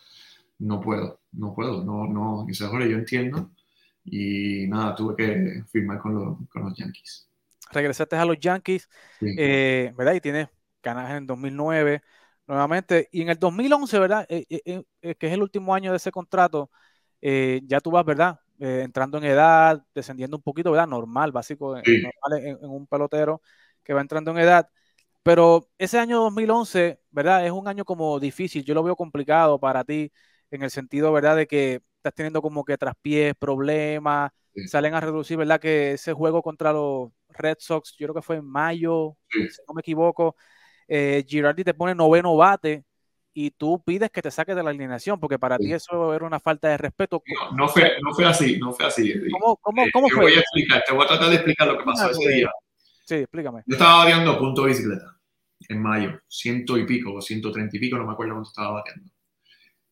[0.62, 3.50] no puedo, no puedo, no, no, dice, Jorge, yo entiendo,
[4.04, 6.14] y nada, tuve que firmar con,
[6.54, 7.28] los Yankees.
[7.70, 8.88] Regresaste a los Yankees,
[9.20, 10.14] eh, ¿verdad?
[10.14, 10.48] Y tienes
[10.82, 12.02] ganas en 2009
[12.46, 13.08] nuevamente.
[13.12, 14.26] Y en el 2011, ¿verdad?
[14.28, 16.70] Eh, eh, que es el último año de ese contrato,
[17.20, 18.38] ya tú vas, ¿verdad?
[18.58, 20.86] entrando en edad, descendiendo un poquito, ¿verdad?
[20.86, 23.42] Normal, básico, normal en, un pelotero
[23.82, 24.68] que va entrando en edad.
[25.24, 27.44] Pero ese año 2011, ¿verdad?
[27.46, 30.12] Es un año como difícil, yo lo veo complicado para ti
[30.57, 31.36] en el sentido, ¿verdad?
[31.36, 34.30] De que estás teniendo como que traspiés, problemas,
[34.66, 35.61] salen a reducir, ¿verdad?
[35.61, 39.74] Que ese juego contra los Red Sox, yo creo que fue en mayo, si no
[39.74, 40.36] me equivoco,
[40.88, 42.84] eh, Girardi te pone noveno bate
[43.34, 46.38] y tú pides que te saques de la alineación, porque para ti eso era una
[46.38, 47.22] falta de respeto.
[47.57, 49.14] No, fue, no fue así, no fue así.
[49.32, 50.22] ¿Cómo, cómo, cómo te fue?
[50.24, 52.50] Voy a explicar, te voy a tratar de explicar lo que pasó ese día.
[53.05, 53.62] Sí, explícame.
[53.66, 55.18] Yo estaba bateando punto bicicleta
[55.68, 59.11] en mayo, ciento y pico, ciento treinta y pico, no me acuerdo cuánto estaba bateando.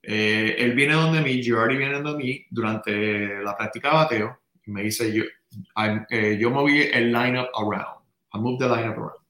[0.02, 4.70] Eh, él viene donde mí, Girardi viene donde mí durante la práctica de bateo y
[4.70, 5.24] me dice, yo,
[6.10, 8.00] eh, yo moví el lineup around.
[8.32, 9.20] I moved the lineup around.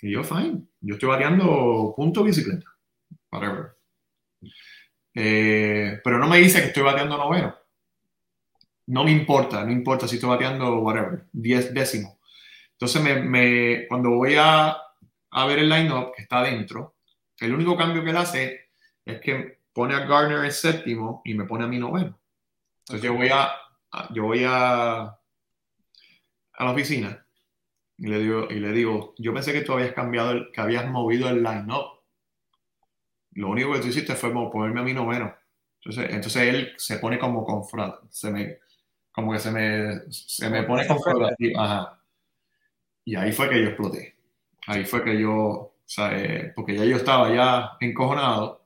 [0.00, 2.66] Y yo, fine, yo estoy bateando punto bicicleta,
[3.30, 3.76] whatever.
[5.14, 7.54] Eh, pero no me dice que estoy bateando noveno.
[8.86, 12.18] No me importa, no importa si estoy bateando whatever, diez décimo.
[12.72, 14.76] Entonces, me, cuando voy a,
[15.30, 16.96] a ver el lineup que está adentro,
[17.38, 18.70] el único cambio que él hace
[19.04, 22.18] es que pone a Gardner en séptimo y me pone a mi noveno.
[22.80, 23.50] Entonces yo voy a,
[24.10, 27.26] yo voy a, a la oficina
[27.98, 30.88] y le digo, y le digo, yo pensé que tú habías cambiado, el, que habías
[30.90, 32.00] movido el line-up.
[33.32, 35.34] Lo único que tú hiciste fue ponerme a mi noveno.
[35.80, 38.58] Entonces, entonces él se pone como confrontativo, se me,
[39.10, 41.60] como que se me, se me pone confrontativo.
[41.60, 42.00] Ajá.
[43.04, 44.16] Y ahí fue que yo exploté.
[44.66, 48.61] Ahí fue que yo, o sea, eh, porque ya yo estaba ya encojonado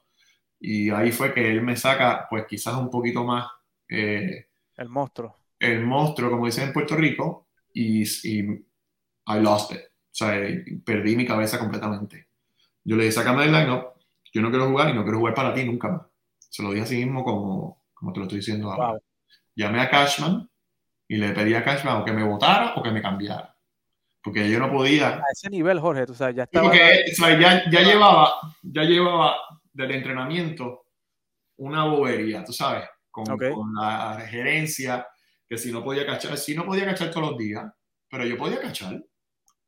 [0.68, 3.48] y ahí fue que él me saca, pues quizás un poquito más...
[3.88, 5.36] Eh, el monstruo.
[5.60, 9.78] El monstruo, como dicen en Puerto Rico, y, y I lost it.
[9.78, 10.32] O sea,
[10.84, 12.26] perdí mi cabeza completamente.
[12.82, 13.92] Yo le dije, sácame del line-up,
[14.32, 16.02] yo no quiero jugar y no quiero jugar para ti nunca más.
[16.36, 18.98] Se lo dije así mismo como, como te lo estoy diciendo ahora.
[19.54, 20.50] Llamé a Cashman
[21.06, 23.56] y le pedí a Cashman o que me votara o que me cambiara.
[24.20, 25.18] Porque yo no podía.
[25.18, 26.66] A ese nivel, Jorge, tú sabes, ya estaba.
[26.66, 28.32] Porque o sea, ya, ya, llevaba,
[28.64, 29.36] ya llevaba
[29.76, 30.86] del entrenamiento
[31.58, 35.06] una bobería, tú sabes, con, con, la gerencia,
[35.48, 37.64] que si no podía cachar, si no podía cachar todos los días,
[38.10, 39.02] pero yo podía cachar.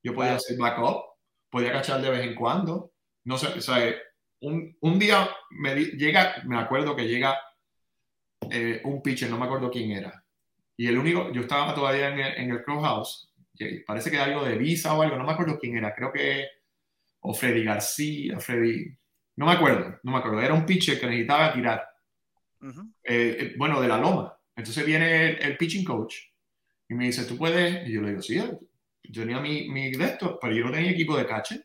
[0.02, 1.02] Yo podía hacer backup,
[1.50, 2.92] podía cachar de vez en cuando.
[3.24, 3.94] No sé, o sea,
[4.40, 7.38] un, un día me llega, me acuerdo que llega
[8.50, 10.24] eh, un pitcher, no me acuerdo quién era.
[10.76, 13.32] Y el único, yo estaba todavía en el, en el House,
[13.86, 16.46] parece que algo de Visa o algo, no me acuerdo quién era, creo que,
[17.20, 18.86] o Freddy García, Freddy,
[19.38, 21.88] no me acuerdo, no me acuerdo, era un pitcher que necesitaba tirar.
[22.60, 24.36] Eh, eh, bueno, de la loma.
[24.56, 26.16] Entonces viene el, pitching coach
[26.88, 27.86] y me dice, ¿tú puedes?
[27.86, 30.90] Y yo le digo, sí, yo tenía mi, mi de esto, pero yo no tenía
[30.90, 31.62] equipo de cache.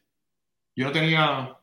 [0.76, 1.58] Yo no tenía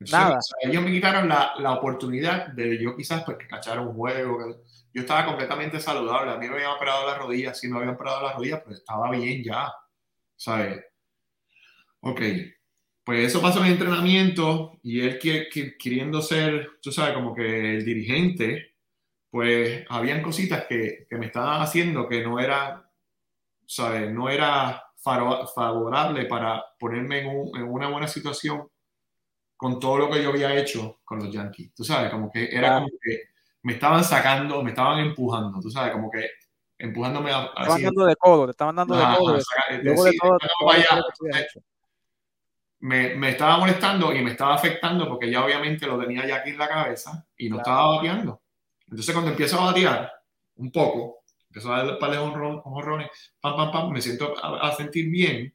[0.00, 0.40] Nada.
[0.60, 4.60] ellos me quitaron la, la, oportunidad de yo quizás pues cachar un juego.
[4.92, 6.32] Yo estaba completamente saludable.
[6.32, 7.60] A mí me habían operado las rodillas.
[7.60, 9.72] Si me habían operado las rodillas, pues estaba bien ya.
[10.34, 10.84] ¿Sabes?
[12.00, 12.22] Ok.
[13.08, 15.48] Pues eso pasó en el entrenamiento y él que,
[15.78, 18.74] queriendo ser, tú sabes, como que el dirigente,
[19.30, 22.86] pues habían cositas que, que me estaban haciendo que no era,
[23.64, 24.12] ¿sabes?
[24.12, 28.68] No era favorable para ponerme en, un, en una buena situación
[29.56, 31.72] con todo lo que yo había hecho con los Yankees.
[31.74, 33.22] Tú sabes, como que era como que
[33.62, 36.28] me estaban sacando, me estaban empujando, tú sabes, como que
[36.76, 37.54] empujándome a...
[37.54, 39.38] Te estaban dando de codo, te estaban dando de codo.
[42.80, 46.50] Me, me, estaba molestando y me estaba afectando porque ya obviamente lo tenía ya aquí
[46.50, 48.42] en la cabeza y no estaba bateando.
[48.86, 50.12] Entonces cuando empiezo a batear
[50.56, 53.10] un poco, empiezo a dar pares honrones,
[53.40, 55.54] pam, pam, pam, me siento a sentir bien,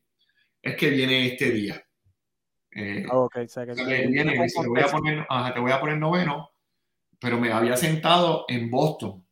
[0.61, 1.83] es que viene este día
[2.75, 3.65] eh, oh, okay, te,
[4.67, 6.51] voy a poner, te voy a poner noveno,
[7.19, 9.23] pero me había sentado en Boston,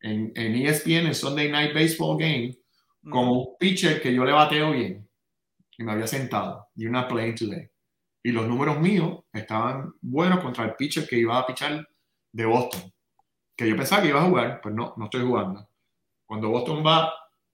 [0.00, 2.56] en, en ESPN, en Sunday Night Baseball Game,
[3.10, 5.08] como un pitcher que yo le bateo bien.
[5.78, 6.68] Y me había sentado.
[6.76, 7.68] Y una playing today.
[8.22, 11.86] Y los números míos estaban buenos contra el pitcher que iba a pichar
[12.32, 12.92] de Boston.
[13.56, 15.68] Que yo pensaba que iba a jugar, pues no, no estoy jugando.
[16.24, 17.12] Cuando Boston va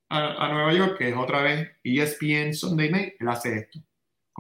[0.08, 3.80] a, a Nueva York, que es otra vez ESPN Sunday Night, él hace esto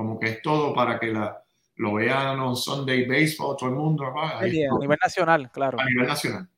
[0.00, 1.44] como que es todo para que la,
[1.76, 4.04] lo vean en Sunday Baseball, todo el mundo.
[4.06, 5.78] a nivel nacional, claro.
[5.78, 6.48] A nivel nacional.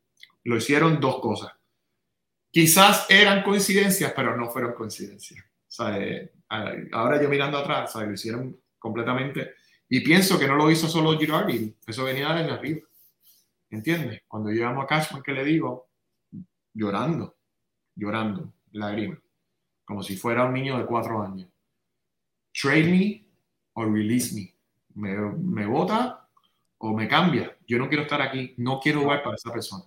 [0.45, 1.53] Lo hicieron dos cosas.
[2.51, 5.45] Quizás eran coincidencias, pero no fueron coincidencias.
[5.97, 6.33] Eh,
[6.93, 9.55] ahora yo mirando atrás, lo hicieron completamente.
[9.89, 12.81] Y pienso que no lo hizo solo Girardi, eso venía desde arriba.
[13.71, 14.23] ¿Entiendes?
[14.29, 15.89] Cuando llegamos a Cashman, que le digo?
[16.75, 17.37] Llorando,
[17.95, 19.19] llorando, lágrimas,
[19.85, 21.49] como si fuera un niño de cuatro años.
[22.53, 23.27] Trade me
[23.75, 24.55] o release me.
[24.95, 26.29] Me, me vota
[26.79, 27.57] o me cambia.
[27.67, 29.85] Yo no quiero estar aquí, no quiero jugar para esa persona.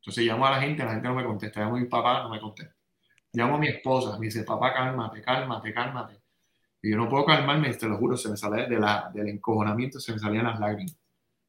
[0.00, 1.60] Entonces llamo a la gente, la gente no me contesta.
[1.60, 2.74] Llamo a mi papá, no me contesta.
[3.34, 6.20] Llamo a mi esposa, me dice, papá, cálmate, cálmate, cálmate.
[6.80, 9.98] Y yo no puedo calmarme, te lo juro, se me sale de la, del encojonamiento,
[9.98, 10.96] se me salían las lágrimas.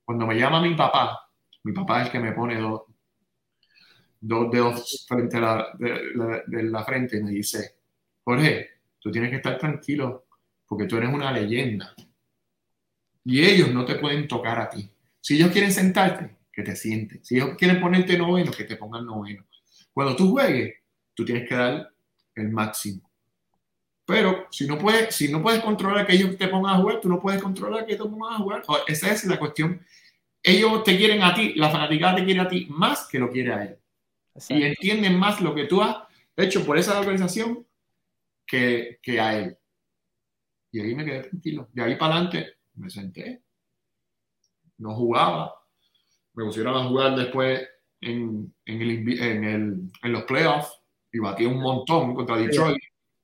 [0.04, 1.30] Cuando me llama mi papá,
[1.64, 2.84] mi papá es el que me pone dos,
[4.20, 7.76] dos dedos frente a la, de, la frente y me dice,
[8.24, 8.70] Jorge,
[9.00, 10.26] tú tienes que estar tranquilo
[10.66, 11.94] porque tú eres una leyenda.
[13.26, 14.90] Y ellos no te pueden tocar a ti.
[15.22, 17.24] Si ellos quieren sentarte, que te sienten.
[17.24, 19.46] Si ellos quieren ponerte noveno, que te pongan noveno.
[19.94, 20.85] Cuando tú juegues,
[21.16, 21.90] tú tienes que dar
[22.36, 23.10] el máximo.
[24.06, 27.10] Pero si no puedes, si no puedes controlar que ellos te pongan a jugar, tú
[27.10, 28.64] no puedes controlar que ellos te pongan a jugar.
[28.88, 29.82] Esa es la cuestión.
[30.44, 33.54] Ellos te quieren a ti, la fanaticada te quiere a ti más que lo quiere
[33.54, 33.80] a él.
[34.50, 35.98] Y entienden más lo que tú has
[36.38, 37.66] hecho por esa organización
[38.46, 39.58] que, que a él.
[40.72, 41.70] Y ahí me quedé tranquilo.
[41.74, 43.42] De ahí para adelante me senté.
[44.78, 45.56] No jugaba.
[46.34, 47.68] Me pusieron a jugar después
[48.02, 50.85] en, en, el, en, el, en los playoffs
[51.16, 52.78] y batí un montón contra Detroit.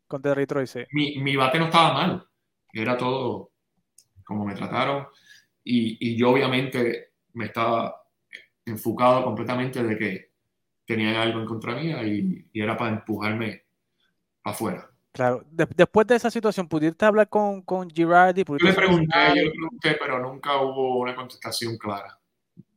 [0.08, 0.80] Contra Detroit, sí.
[0.92, 2.26] Mi, mi, bate no estaba mal.
[2.72, 3.52] Era todo
[4.24, 5.08] como me trataron.
[5.62, 8.02] Y, y yo obviamente me estaba
[8.66, 10.32] enfocado completamente de que
[10.86, 13.64] tenía algo en contra mía y, y era para empujarme
[14.44, 14.90] afuera.
[15.12, 18.46] Claro, después de esa situación, ¿pudiste hablar con, con Girardi?
[18.48, 22.18] Yo le pregunté, yo le pregunté, pero nunca hubo una contestación clara.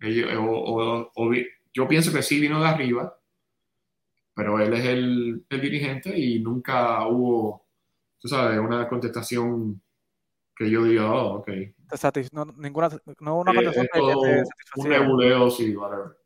[0.00, 3.16] yo pienso que sí vino de arriba,
[4.34, 7.66] pero él es el, el, dirigente y nunca hubo,
[8.18, 9.80] tú sabes, una contestación
[10.56, 11.48] que yo diga, oh, ok.
[12.32, 12.88] No, ninguna,
[13.20, 14.44] no una contestación
[14.76, 16.16] Un nebuleo, sí, whatever.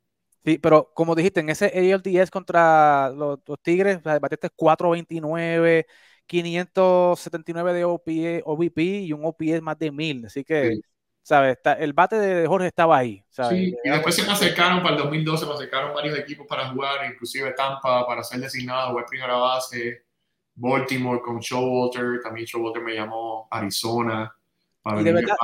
[0.44, 5.86] Sí, pero como dijiste, en ese ALDS contra los, Tigres, batiste 429,
[6.26, 10.26] 579 de OPE, OVP y un OPS más de 1000.
[10.26, 10.80] Así que,
[11.28, 11.58] ¿sabes?
[11.78, 13.22] el bate de Jorge estaba ahí.
[13.28, 17.04] Sí, y después se me acercaron para el 2012, me acercaron varios equipos para jugar,
[17.12, 20.04] inclusive Tampa para ser designado, jugar primera base,
[20.54, 24.34] Baltimore con Showalter, también Showalter me llamó Arizona
[24.80, 25.36] para ¿Y, de verdad,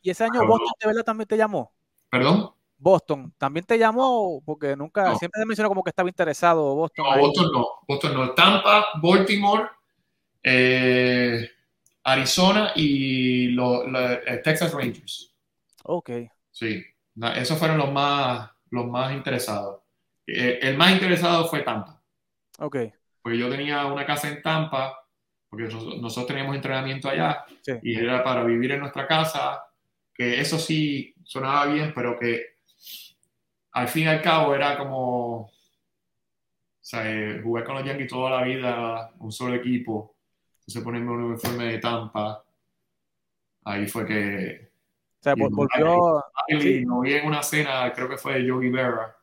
[0.00, 1.70] ¿Y ese año Boston de verdad también te llamó?
[2.10, 2.54] ¿Perdón?
[2.78, 4.42] Boston, ¿también te llamó?
[4.42, 7.04] Porque nunca, siempre se mencionó como que estaba interesado Boston.
[7.04, 8.30] No, Boston no, Boston no.
[8.30, 9.68] Tampa, Baltimore,
[10.42, 11.46] eh,
[12.04, 15.34] Arizona y los eh, Texas Rangers.
[15.84, 16.10] Ok.
[16.50, 16.84] Sí,
[17.36, 19.82] esos fueron los más, los más interesados.
[20.26, 22.02] Eh, el más interesado fue Tampa.
[22.58, 22.76] Ok.
[23.22, 24.96] Porque yo tenía una casa en Tampa,
[25.48, 27.44] porque nosotros teníamos entrenamiento allá,
[27.82, 29.62] y era para vivir en nuestra casa,
[30.14, 32.56] que eso sí sonaba bien, pero que
[33.72, 35.50] al fin y al cabo era como, o
[36.80, 40.16] sea, eh, jugar con los Yankees toda la vida, un solo equipo,
[40.70, 42.44] entonces ponerme un uniforme de Tampa,
[43.64, 44.70] ahí fue que...
[45.18, 46.24] O sea, volvió...
[46.86, 49.16] No vi en una cena, creo que fue de Yogi Berra,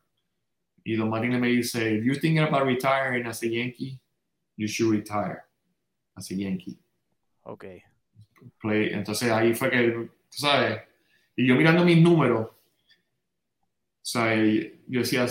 [0.83, 3.97] y Don Martínez me dice, if you're thinking about retiring as a Yankee,
[4.57, 5.45] you should retire
[6.15, 6.77] as a Yankee.
[7.43, 7.65] Ok.
[8.59, 8.89] Play.
[8.91, 10.81] Entonces ahí fue que, tú sabes,
[11.33, 12.55] y yo mirando mis números, o
[14.01, 15.25] sea, yo decía,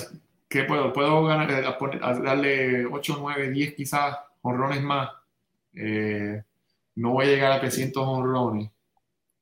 [0.49, 0.95] ¿qué puedo?
[0.95, 5.11] ¿Puedo ganar, eh, darle 8, 9, 10 quizás honrones más?
[5.77, 6.43] Eh,
[6.97, 8.71] no voy a llegar a 300 honrones.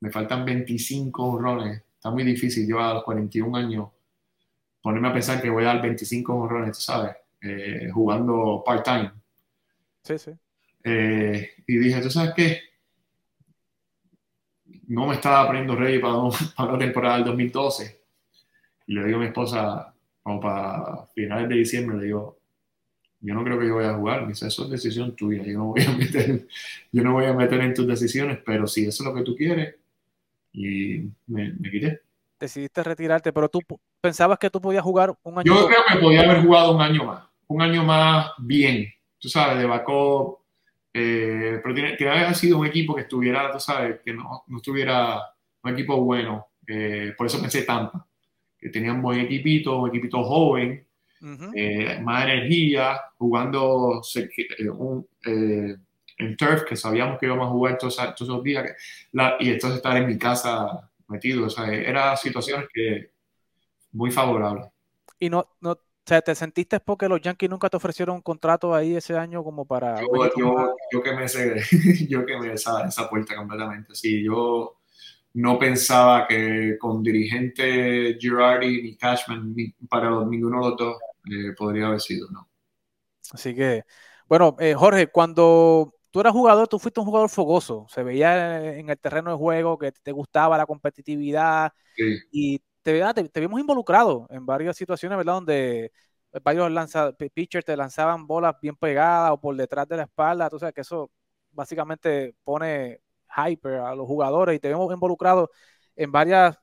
[0.00, 1.82] Me faltan 25 honrones.
[1.96, 2.66] Está muy difícil.
[2.66, 3.88] Yo a los 41 años
[4.82, 7.16] ponerme a pensar que voy a dar 25 honrones, ¿sabes?
[7.40, 9.12] Eh, jugando part-time.
[10.02, 10.32] Sí, sí.
[10.84, 12.60] y dije, ¿tú sabes qué?
[14.88, 16.14] No me estaba poniendo ready para,
[16.56, 18.04] para la temporada del 2012
[18.86, 22.38] y le digo a mi esposa, como para finales de diciembre, le digo,
[23.24, 24.28] yo no creo que yo vaya a jugar.
[24.28, 25.42] Dice, eso es decisión tuya.
[25.42, 26.46] Yo no voy a meter,
[26.92, 29.34] yo no voy a meter en tus decisiones, pero si eso es lo que tú
[29.34, 29.76] quieres,
[30.52, 32.00] y me, me quité.
[32.38, 33.60] Decidiste retirarte, pero tú
[34.00, 37.04] pensabas que tú podías jugar un año Yo creo que podía haber jugado un año
[37.04, 40.38] más, un año más bien, tú sabes, de backup,
[40.92, 44.56] eh, pero tiene que haber sido un equipo que estuviera, tú sabes, que no, no
[44.58, 45.20] estuviera
[45.62, 46.48] un equipo bueno.
[46.66, 48.06] Eh, por eso pensé Tampa
[48.64, 50.86] que tenían buen equipito, un equipito joven,
[51.54, 54.28] eh, más energía, jugando eh,
[55.26, 55.76] eh,
[56.18, 58.70] en turf, que sabíamos que íbamos a jugar todos, esos días,
[59.40, 63.10] y entonces estar en mi casa metido, o sea, eran situaciones que
[63.92, 64.66] muy favorables.
[65.18, 68.74] Y no, no, o sea, ¿te sentiste porque los Yankees nunca te ofrecieron un contrato
[68.74, 70.00] ahí ese año como para...
[70.00, 70.06] Yo,
[70.36, 71.62] yo, yo que me sé,
[72.08, 74.76] yo que me esa, esa puerta completamente, sí, yo
[75.34, 79.54] no pensaba que con dirigente Girardi ni Cashman,
[79.88, 80.96] para ninguno de los dos,
[81.30, 82.48] eh, podría haber sido, ¿no?
[83.32, 83.82] Así que,
[84.28, 88.88] bueno, eh, Jorge, cuando tú eras jugador, tú fuiste un jugador fogoso, se veía en
[88.88, 91.72] el terreno de juego que te gustaba la competitividad
[92.30, 95.34] y te, te, vimos involucrado en varias situaciones, ¿verdad?
[95.34, 95.92] Donde
[96.44, 100.58] varios lanza, pitchers te lanzaban bolas bien pegadas o por detrás de la espalda, tú
[100.60, 101.10] sabes que eso
[101.50, 103.00] básicamente pone
[103.36, 105.50] hyper a los jugadores y te vemos involucrado
[105.96, 106.56] en varias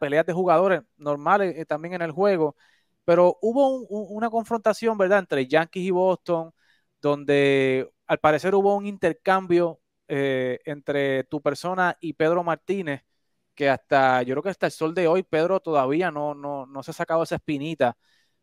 [0.00, 2.56] peleas de jugadores normales eh, también en el juego.
[3.04, 6.52] Pero hubo una confrontación, ¿verdad?, entre Yankees y Boston,
[7.00, 13.02] donde al parecer hubo un intercambio eh, entre tu persona y Pedro Martínez,
[13.54, 16.82] que hasta, yo creo que hasta el sol de hoy, Pedro todavía no, no, no
[16.82, 17.96] se ha sacado esa espinita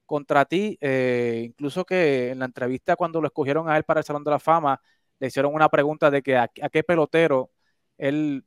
[0.05, 4.05] contra ti, eh, incluso que en la entrevista cuando lo escogieron a él para el
[4.05, 4.81] Salón de la Fama,
[5.19, 7.51] le hicieron una pregunta de que a qué pelotero
[7.97, 8.43] él,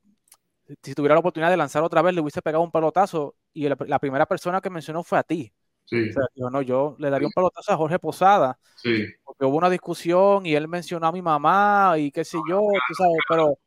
[0.83, 3.99] si tuviera la oportunidad de lanzar otra vez, le hubiese pegado un pelotazo y la,
[3.99, 5.51] primera persona que mencionó fue a ti.
[5.85, 6.11] Sí.
[6.35, 8.59] yo, no, yo le daría un pelotazo a Jorge Posada.
[8.75, 9.05] Sí.
[9.23, 12.93] Porque hubo una discusión y él mencionó a mi mamá y qué sé yo, tú
[12.93, 13.57] sabes, pero...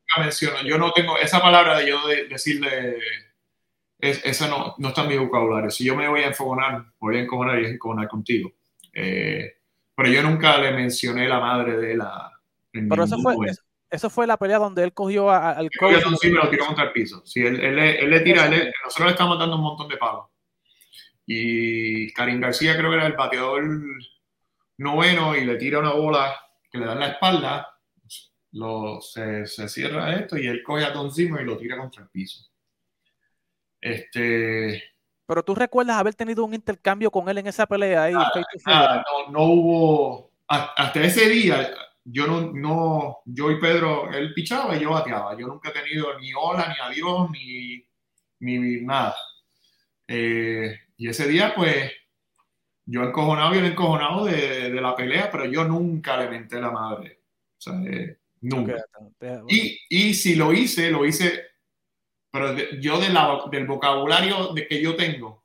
[0.65, 2.99] Yo no tengo esa palabra de yo decirle,
[3.99, 5.71] es, esa no, no está en mi vocabulario.
[5.71, 8.53] Si yo me voy a enfogonar, voy a enfogonar y enfogonar contigo.
[8.93, 9.57] Eh,
[9.97, 12.31] pero yo nunca le mencioné la madre de la...
[12.71, 13.63] Pero eso fue, eso
[14.11, 16.03] fue la pelea donde él cogió al coach.
[16.21, 17.23] Sí, me lo tiró contra el piso.
[17.27, 20.27] Sí, él, él, le tira, nosotros le estamos dando un montón de palos.
[21.27, 23.65] Y Karim García creo que era el bateador
[24.79, 26.35] noveno y le tira una bola
[26.71, 27.69] que le da en la espalda.
[28.53, 32.03] Lo, se, se, cierra esto y él coge a Don Zimmer y lo tira contra
[32.03, 32.51] el piso.
[33.81, 34.83] Este.
[35.27, 38.15] Pero tú recuerdas haber tenido un intercambio con él en esa pelea ahí.
[38.15, 40.33] no, no hubo.
[40.47, 41.75] Hasta ese día,
[42.05, 45.39] yo no, no, yo y Pedro, él pichaba y yo bateaba.
[45.39, 47.87] Yo nunca he tenido ni hola, ni adiós, ni,
[48.41, 49.15] ni nada.
[50.09, 51.93] Eh, y ese día, pues,
[52.85, 56.71] yo encojonado y él encojonado de, de, la pelea, pero yo nunca le menté la
[56.71, 57.21] madre.
[57.57, 58.85] O sea, eh, nunca.
[59.49, 61.41] Y, y, si lo hice, lo hice,
[62.31, 65.45] pero yo de la, del vocabulario de que yo tengo,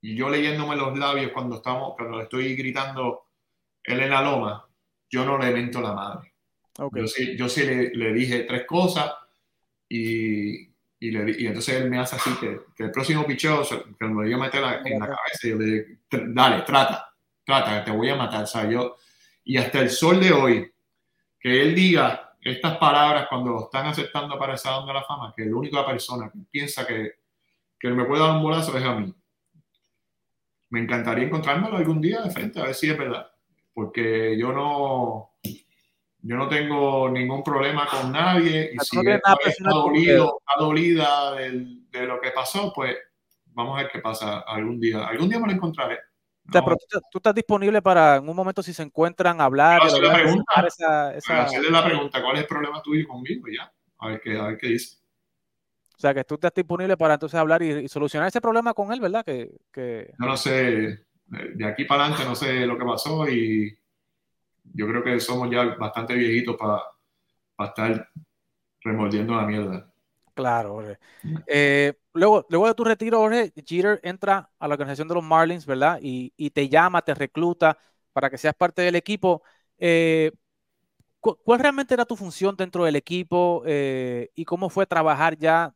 [0.00, 3.26] y yo leyéndome los labios cuando estamos, cuando le estoy gritando
[3.82, 4.68] él en la loma,
[5.14, 6.32] yo no le mento la madre.
[6.92, 9.12] Yo sí, yo sí le, le, dije tres cosas
[9.88, 13.62] y Y, le, y entonces él me hace así que, que el próximo picheo,
[13.98, 17.90] que me lo a meter en la cabeza, yo le digo, dale, trata, trata, te
[17.92, 18.42] voy a matar.
[18.42, 18.96] O sea, yo,
[19.44, 20.72] y hasta el sol de hoy,
[21.38, 25.32] que él diga estas palabras cuando lo están aceptando para esa onda de la fama,
[25.36, 27.12] que la única persona que piensa que,
[27.78, 29.14] que me puede dar un bolazo es a mí.
[30.70, 33.33] Me encantaría encontrármelo algún día de frente, a ver si es verdad.
[33.74, 40.64] Porque yo no, yo no tengo ningún problema con nadie y si está dolido, está
[40.64, 42.96] dolida de, de lo que pasó, pues
[43.46, 45.06] vamos a ver qué pasa algún día.
[45.06, 45.98] Algún día me lo encontraré
[47.10, 49.82] tú, estás disponible para en un momento si se encuentran hablar.
[49.82, 53.46] Hacerle la, pregunta, hacerle la pregunta, ¿cuál es el problema tuyo conmigo?
[53.48, 54.98] Ya, a ver qué, a ver qué dice.
[55.96, 59.00] O sea, que tú estás disponible para entonces hablar y, solucionar ese problema con él,
[59.00, 59.24] ¿verdad?
[59.24, 60.12] Que, que...
[60.18, 61.06] Yo no sé,
[61.54, 63.76] de aquí para adelante no sé lo que pasó y
[64.72, 66.82] yo creo que somos ya bastante viejitos para,
[67.68, 68.08] estar
[68.80, 69.94] remordiendo la mierda.
[70.34, 70.82] Claro,
[71.46, 75.64] eh, luego, luego de tu retiro, Jorge, Jeter entra a la organización de los Marlins,
[75.64, 76.00] ¿verdad?
[76.02, 77.78] Y, te llama, te recluta
[78.12, 79.42] para que seas parte del equipo.
[79.78, 80.32] Eh,
[81.20, 85.74] ¿Cuál realmente era tu función dentro del equipo eh, y cómo fue trabajar ya?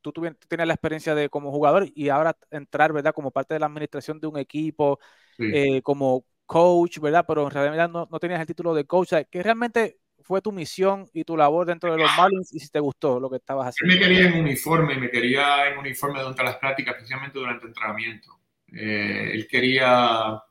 [0.00, 3.14] Tú, tienes la experiencia de como jugador y ahora entrar, ¿verdad?
[3.14, 4.98] Como parte de la administración de un equipo,
[5.82, 7.24] como coach, ¿verdad?
[7.26, 9.12] Pero en realidad no, no tenías el título de coach.
[9.30, 12.80] ¿Qué realmente fue tu misión y tu labor dentro de los Marlins y si te
[12.80, 13.92] gustó lo que estabas haciendo.
[13.92, 17.70] Él me quería en uniforme, me quería en uniforme durante las prácticas, especialmente durante el
[17.70, 18.38] entrenamiento.
[18.72, 20.42] Eh, él quería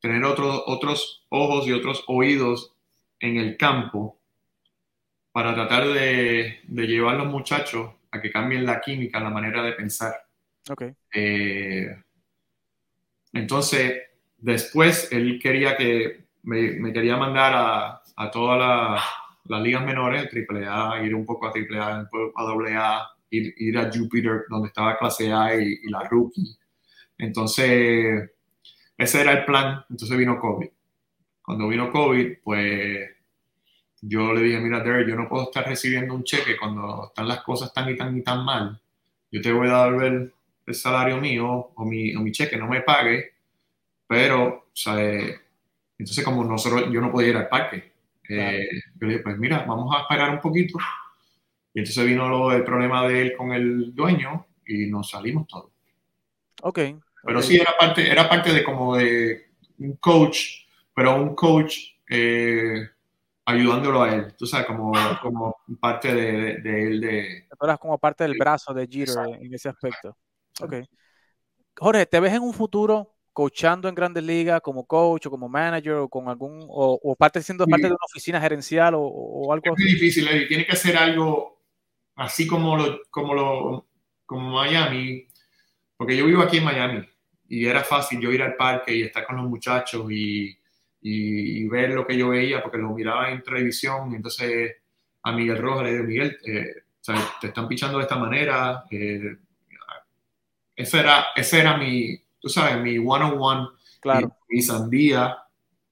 [0.00, 2.74] tener otros otros ojos y otros oídos
[3.20, 4.20] en el campo
[5.32, 9.62] para tratar de, de, llevar a los muchachos a que cambien la química, la manera
[9.62, 10.14] de pensar.
[10.68, 10.94] Okay.
[11.12, 11.96] Eh,
[13.32, 14.02] entonces,
[14.38, 19.02] después él quería que me, me quería mandar a, a todas
[19.44, 24.44] las ligas menores, AAA, ir un poco a AAA, a AA, ir, ir a Jupiter,
[24.48, 26.56] donde estaba clase A y, la rookie.
[27.18, 28.30] Entonces,
[28.96, 29.84] ese era el plan.
[29.90, 30.68] Entonces vino COVID.
[31.42, 33.10] Cuando vino COVID, pues
[34.06, 37.42] yo le dije, mira, Derek, yo no puedo estar recibiendo un cheque cuando están las
[37.42, 38.78] cosas tan y tan y tan mal.
[39.30, 40.32] Yo te voy a dar el,
[40.66, 43.32] el salario mío o mi, o mi, cheque, no me pague,
[44.06, 45.40] pero, o sea, eh,
[45.98, 47.92] entonces como nosotros, yo no podía ir al parque.
[48.28, 50.78] Eh, yo le dije, pues mira, vamos a esperar un poquito.
[51.72, 55.72] Y entonces vino el problema de él con el dueño y nos salimos todos.
[56.62, 56.78] Ok.
[57.22, 59.46] Pero sí, era parte, era parte de como de
[59.78, 61.78] un coach, pero un coach
[62.08, 62.90] eh,
[63.44, 67.00] ayudándolo a él, tú sabes, como, como parte de, de, él.
[67.00, 70.16] De, eras como parte del brazo de Jeter en ese aspecto.
[70.60, 70.74] Ok.
[71.76, 75.94] Jorge, ¿te ves en un futuro coachando en grandes ligas como coach o como manager
[75.94, 79.92] o con algún o, parte siendo parte de una oficina gerencial o, algo es muy
[79.92, 80.46] difícil Eddie.
[80.46, 81.60] tiene que ser algo
[82.14, 83.88] así como lo como lo
[84.24, 85.26] como Miami
[85.96, 87.04] porque yo vivo aquí en Miami
[87.48, 90.56] y era fácil yo ir al parque y estar con los muchachos y,
[91.06, 94.76] y, ver lo que yo veía porque lo miraba en televisión entonces
[95.22, 96.74] a Miguel Rojas le digo Miguel eh,
[97.40, 99.36] te están pichando de esta manera eh,
[100.74, 103.68] ese era ese era mi tú sabes, mi one-on-one,
[104.02, 104.36] claro.
[104.50, 105.38] mi, sandía,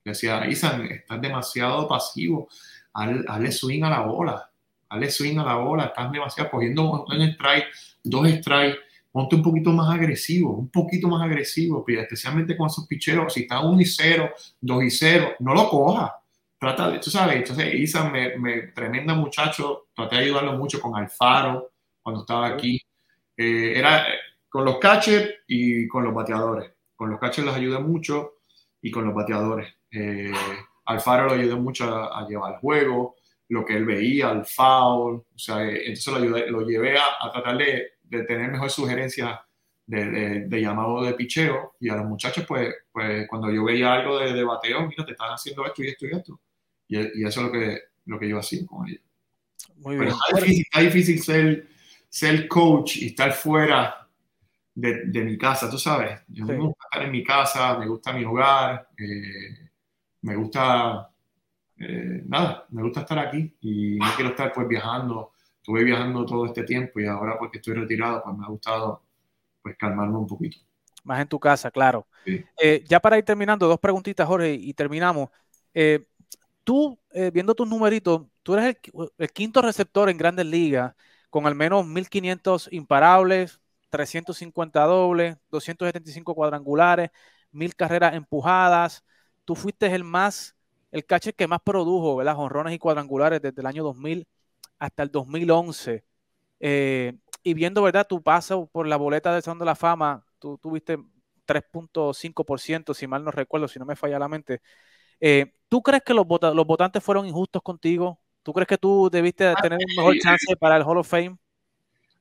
[0.04, 2.46] decía, Isan, estás demasiado pasivo,
[2.92, 4.50] hazle swing a la bola,
[4.90, 7.68] hazle swing a la bola, estás demasiado cogiendo un strike,
[8.04, 8.80] dos strikes,
[9.12, 13.60] ponte un poquito más agresivo, un poquito más agresivo, especialmente con esos picheros, si está
[13.60, 16.16] 1 y 0, 2 y 0, no lo coja.
[16.58, 20.96] Trata de, tú sabes, entonces Isan, me, me, tremenda muchacho, traté de ayudarlo mucho con
[20.96, 22.80] Alfaro cuando estaba aquí.
[23.36, 24.06] Eh, era,
[24.48, 26.72] con los catchers y con los bateadores.
[26.94, 28.34] Con los catchers los ayudé mucho
[28.80, 29.74] y con los bateadores.
[29.90, 30.32] Eh,
[30.86, 33.16] Alfaro lo ayudé mucho a, llevar el juego,
[33.48, 35.14] lo que él veía, el foul.
[35.16, 39.40] O sea, eh, entonces lo, ayudé, lo llevé a, tratar de, de, tener mejor sugerencias
[39.86, 41.74] de, de, llamado de picheo.
[41.80, 45.12] Y a los muchachos, pues, pues cuando yo veía algo de, de bateo, mira, te
[45.12, 46.40] están haciendo esto y esto y esto.
[46.88, 49.02] Y, y eso es lo que, lo que yo hacía con ellos.
[49.76, 50.08] Muy bien.
[50.08, 51.68] está difícil, está difícil ser,
[52.08, 54.08] ser coach y estar fuera
[54.74, 56.20] de, de, mi casa, tú sabes.
[56.28, 59.70] Yo me gusta estar en mi casa, me gusta mi hogar, eh,
[60.22, 61.10] me gusta,
[61.78, 65.32] eh, nada, me gusta estar aquí y no quiero estar pues viajando.
[65.62, 69.02] Estuve viajando todo este tiempo y ahora porque estoy retirado, pues me ha gustado
[69.62, 70.58] pues calmarme un poquito.
[71.04, 72.06] Más en tu casa, claro.
[72.26, 75.30] Eh, ya para ir terminando, dos preguntitas, Jorge, y terminamos.
[76.64, 76.98] tú,
[77.32, 80.94] viendo tus numeritos, tú eres el, el, quinto receptor en Grandes Ligas
[81.30, 83.60] con al menos 1500 imparables,
[83.92, 87.10] 350 dobles, 275 cuadrangulares,
[87.52, 89.04] mil carreras empujadas.
[89.44, 90.56] Tú fuiste el más,
[90.90, 92.34] el catcher que más produjo, ¿verdad?
[92.36, 94.26] Jonrones y cuadrangulares desde el año 2000
[94.82, 96.04] hasta el 2011.
[96.58, 97.12] Eh,
[97.44, 98.04] y viendo, ¿verdad?
[98.08, 100.98] Tu paso por la boleta del Salón de la Fama, tú tuviste
[101.46, 104.60] 3.5%, si mal no recuerdo, si no me falla la mente.
[105.20, 108.18] Eh, ¿Tú crees que los, los votantes fueron injustos contigo?
[108.42, 111.36] ¿Tú crees que tú debiste ah, tener un mejor chance para el Hall of Fame?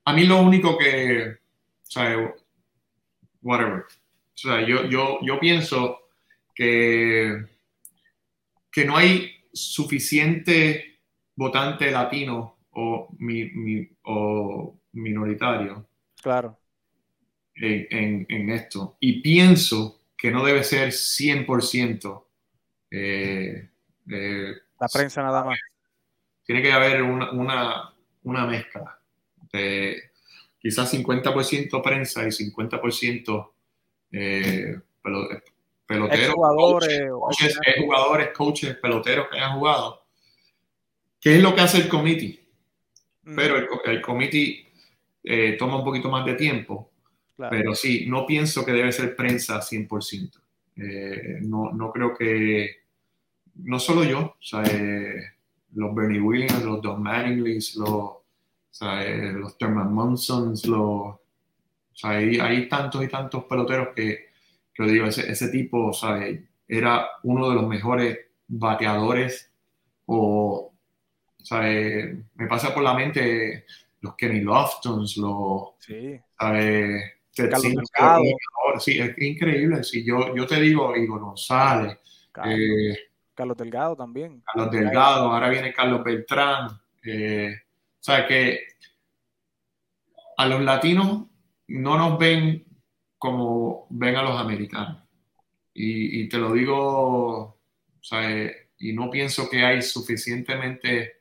[0.06, 2.16] A mí lo único que, o sea,
[3.42, 3.80] whatever.
[3.80, 6.00] O sea, yo, yo, yo pienso
[6.54, 7.44] que,
[8.72, 10.91] que no hay suficiente
[11.42, 15.88] votante latino o, mi, o minoritario.
[16.22, 16.60] Claro.
[17.56, 18.98] En, en, esto.
[19.00, 22.24] Y pienso que no debe ser 100%
[22.92, 23.70] eh,
[24.10, 25.60] eh, la prensa nada más.
[26.44, 29.00] Tiene que haber una, una, una mezcla
[29.52, 30.12] de
[30.60, 33.52] quizás 50% prensa y 50%
[34.12, 34.80] eh,
[35.88, 40.01] peloteros, jugadores, coaches, jugadores, coaches, peloteros que hayan jugado.
[41.22, 42.44] ¿Qué es lo que hace el committee?
[43.24, 44.68] Pero el, el committee
[45.24, 46.92] eh, toma un poquito más de tiempo.
[47.50, 50.40] Pero sí, no pienso que debe ser prensa 100%.
[50.78, 52.82] Eh, no, no creo que,
[53.56, 55.16] no solo yo, o sea, eh,
[55.74, 58.24] los Bernie Williams, los Don Mattinglys, los, o
[58.70, 61.22] sea, los Thurman Munsons, los, o
[61.94, 64.30] sea, hay, hay, tantos y tantos peloteros que,
[64.74, 66.20] que digo, ese, ese tipo, o sea,
[66.68, 69.52] era uno de los mejores bateadores
[70.06, 70.71] o,
[71.42, 73.66] o sea, me pasa por la mente
[74.02, 75.76] los Kenny Loftons, los...
[75.80, 76.20] Sí.
[77.34, 78.24] Carlos Delgado.
[78.80, 79.84] Sí, es increíble.
[79.84, 81.98] Si yo, yo te digo Igor González.
[82.32, 82.98] Carlos, eh,
[83.34, 84.44] Carlos Delgado también.
[84.46, 86.70] Carlos Delgado, ahora viene Carlos Beltrán.
[87.04, 88.60] Eh, o sea que
[90.38, 91.28] a los latinos
[91.68, 92.66] no nos ven
[93.18, 95.04] como ven a los americanos.
[95.74, 97.60] Y, y te lo digo, o
[98.02, 101.21] sea, y no pienso que hay suficientemente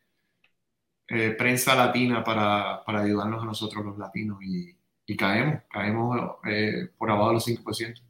[1.11, 6.89] eh, prensa latina para, para, ayudarnos a nosotros los latinos y, y caemos, caemos eh,
[6.97, 8.01] por abajo de los 5%.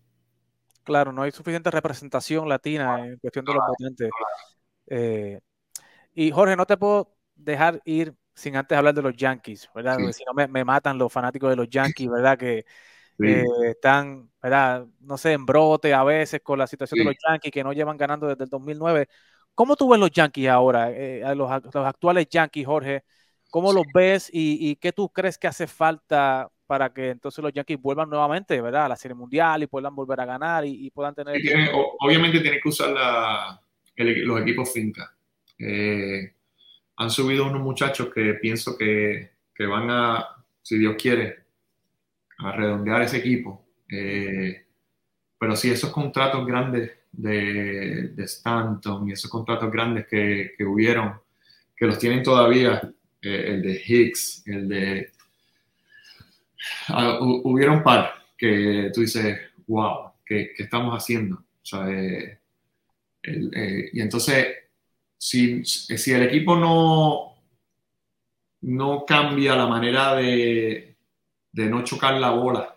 [0.84, 4.10] Claro, no hay suficiente representación latina en cuestión de los votantes.
[4.86, 5.40] Eh,
[6.12, 9.96] y Jorge, no te puedo dejar ir sin antes hablar de los Yankees, ¿verdad?
[9.96, 12.38] Porque si no me, me, matan los fanáticos de los Yankees, ¿verdad?
[12.38, 12.66] Que
[13.18, 14.86] están, ¿verdad?
[15.00, 17.96] No sé, en brote a veces con la situación de los Yankees que no llevan
[17.96, 19.08] ganando desde el 2009.
[19.60, 23.04] ¿Cómo tú ves los Yankees ahora, eh, los, actuales Yankees, Jorge?
[23.50, 27.78] ¿Cómo los ves y, qué tú crees que hace falta para que entonces los Yankees
[27.78, 28.86] vuelvan nuevamente, ¿verdad?
[28.86, 31.38] A la Serie Mundial y puedan volver a ganar y, puedan tener...
[31.98, 33.60] obviamente tiene que usar
[33.96, 35.14] los equipos finca.
[35.58, 36.32] Eh,
[36.96, 40.26] han subido unos muchachos que pienso que, van a,
[40.62, 41.44] si Dios quiere,
[42.38, 43.62] a redondear ese equipo.
[43.90, 44.64] Eh,
[45.38, 51.20] pero sí, esos contratos grandes de, Stanton y esos contratos grandes que, que hubieron,
[51.76, 52.80] que los tienen todavía,
[53.22, 55.12] eh, el de Hicks, el de...
[56.90, 61.36] Uh, hubieron par que tú dices, wow, ¿qué, qué estamos haciendo?
[61.36, 62.38] O sea, eh,
[63.22, 64.46] eh, y entonces,
[65.16, 67.34] si, si el equipo no,
[68.62, 70.96] no cambia la manera de,
[71.52, 72.76] de no chocar la bola,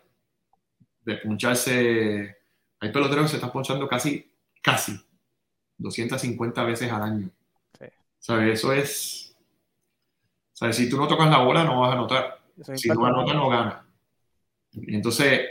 [1.05, 2.37] de puncharse
[2.83, 4.29] hay peloteros que se están ponchando casi,
[4.61, 4.99] casi
[5.77, 7.29] 250 veces al año.
[8.19, 8.59] ¿Sabes?
[8.59, 9.35] Eso es.
[10.51, 10.75] ¿Sabes?
[10.75, 12.39] Si tú no tocas la bola, no vas a anotar.
[12.75, 13.85] Si no anotas, no ganas.
[14.73, 15.41] Y entonces,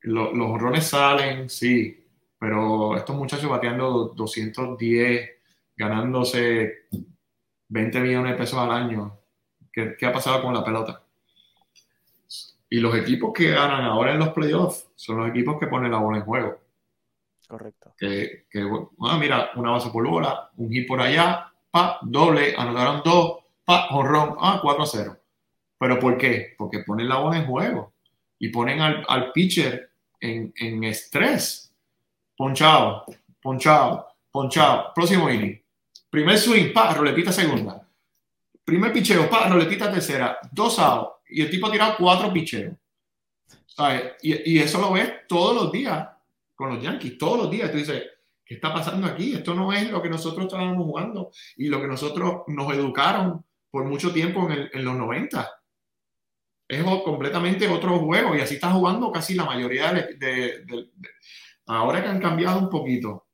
[0.00, 2.06] los honrones salen, sí,
[2.38, 5.30] pero estos muchachos bateando 210,
[5.76, 6.86] ganándose
[7.68, 9.20] 20 millones de pesos al año,
[9.70, 11.03] ¿qué, qué ha pasado con la pelota?
[12.74, 15.98] Y los equipos que ganan ahora en los playoffs son los equipos que ponen la
[15.98, 16.58] bola en juego.
[17.46, 17.94] Correcto.
[17.96, 18.68] Que, que
[18.98, 23.86] ah, mira, una base por bola, un hit por allá, pa, doble, anotaron dos, pa,
[23.90, 25.16] honrón, ah, 4 a 0.
[25.78, 26.56] ¿Pero por qué?
[26.58, 27.92] Porque ponen la bola en juego
[28.40, 31.72] y ponen al, al pitcher en, en, estrés.
[32.36, 33.04] Ponchado,
[33.40, 34.92] ponchado, ponchado.
[34.92, 35.62] Próximo inning.
[36.10, 37.86] Primer swing, pa, roletita segunda.
[38.64, 40.40] Primer picheo, pa, roletita tercera.
[40.50, 42.76] Dos outs y el tipo ha tirado cuatro picheros.
[44.22, 46.08] Y, y, eso lo ves todos los días
[46.54, 47.70] con los Yankees, todos los días.
[47.70, 48.04] Tú dices,
[48.44, 49.34] ¿qué está pasando aquí?
[49.34, 53.84] Esto no es lo que nosotros estábamos jugando y lo que nosotros nos educaron por
[53.84, 55.50] mucho tiempo en, los 90.
[56.68, 60.64] Es completamente otro juego y así está jugando casi la mayoría de,
[61.66, 63.26] Ahora que han cambiado un poquito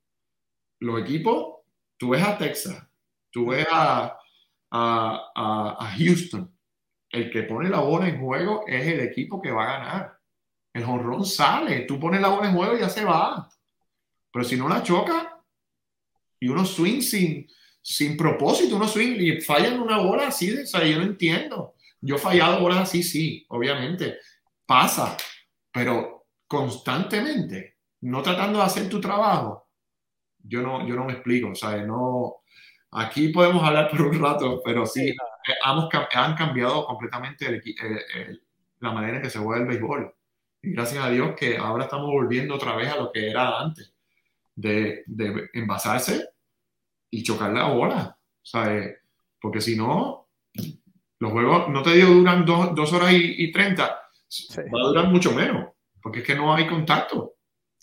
[0.78, 1.57] los equipos,
[1.97, 2.82] tú ves a Texas,
[3.30, 4.16] tú ves a,
[4.70, 6.51] a Houston,
[7.11, 10.18] el que pone la bola en juego es el equipo que va a ganar.
[10.72, 13.48] El jonrón sale, tú pones la bola en juego y ya se va.
[14.32, 15.42] Pero si no la choca
[16.38, 17.48] y uno swing sin,
[17.82, 21.74] sin propósito, uno swing y fallan una bola así o sea, yo no entiendo.
[22.00, 24.18] Yo he fallado bolas así, sí, obviamente.
[24.64, 25.16] Pasa,
[25.70, 29.68] pero constantemente, no tratando de hacer tu trabajo,
[30.38, 31.86] yo no, yo no me explico, ¿sabes?
[31.86, 32.36] No,
[32.92, 35.14] aquí podemos hablar por un rato, pero sí,
[35.47, 37.62] eh, han cambiado completamente
[38.78, 40.14] la manera en que se juega el béisbol.
[40.62, 43.95] Y gracias a Dios que ahora estamos volviendo otra vez a lo que era antes,
[44.55, 46.28] de, de envasarse
[47.11, 48.99] y chocar la bola, ¿sabes?
[49.41, 50.28] Porque si no,
[51.20, 54.01] los juegos, no te digo duran dos, horas y, treinta,
[54.57, 55.72] va a durar mucho menos,
[56.03, 57.34] porque es que no hay contacto.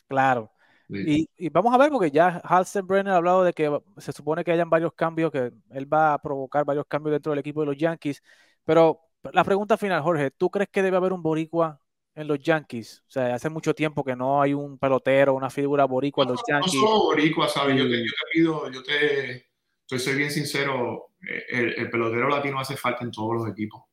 [0.08, 0.52] Claro.
[0.90, 2.42] Y, vamos a ver, porque ya
[2.84, 6.22] Brenner ha hablado de que se supone que hayan varios cambios, que él va a
[6.22, 8.24] provocar varios cambios dentro del equipo de los Yankees.
[8.64, 9.02] Pero
[9.34, 11.82] la pregunta final, Jorge, ¿tú crees que debe haber un boricua
[12.16, 13.04] en los Yankees?
[13.08, 16.42] O sea, hace mucho tiempo que no hay un pelotero, una figura boricua en los
[16.48, 16.74] Yankees.
[16.76, 17.78] No solo boricua, ¿sabes?
[17.78, 19.48] Yo te, pido, yo te,
[20.00, 23.84] soy bien sincero, eh, el, pelotero latino hace falta en todos los equipos.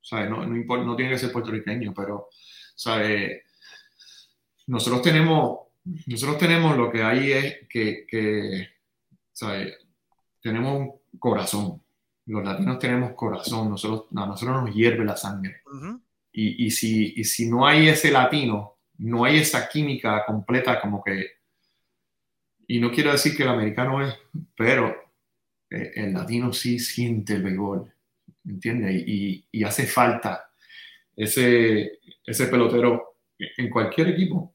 [0.00, 0.28] ¿Sabes?
[0.28, 2.28] No, no, importa, no tiene que ser puertorriqueño, pero,
[2.74, 3.40] ¿sabes?
[4.66, 8.68] Nosotros tenemos nosotros tenemos lo que hay es que, que
[9.32, 9.76] ¿sabes?
[10.40, 11.82] tenemos un corazón.
[12.26, 15.62] Los latinos tenemos corazón, nosotros, a nosotros nos hierve la sangre.
[16.32, 21.02] y, y, si, y si no hay ese latino, no hay esa química completa como
[21.02, 21.32] que...
[22.66, 24.14] Y no quiero decir que el americano es,
[24.56, 24.94] pero
[25.68, 27.92] eh, el latino sí siente el béisbol,
[28.46, 29.02] ¿entiendes?
[29.06, 30.50] Y, y, hace falta
[31.14, 34.53] ese, ese pelotero en cualquier equipo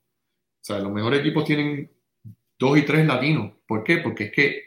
[0.74, 1.92] sea, los mejores equipos tienen
[2.58, 3.54] dos y tres latinos.
[3.68, 3.98] ¿Por qué?
[3.98, 4.64] Porque es que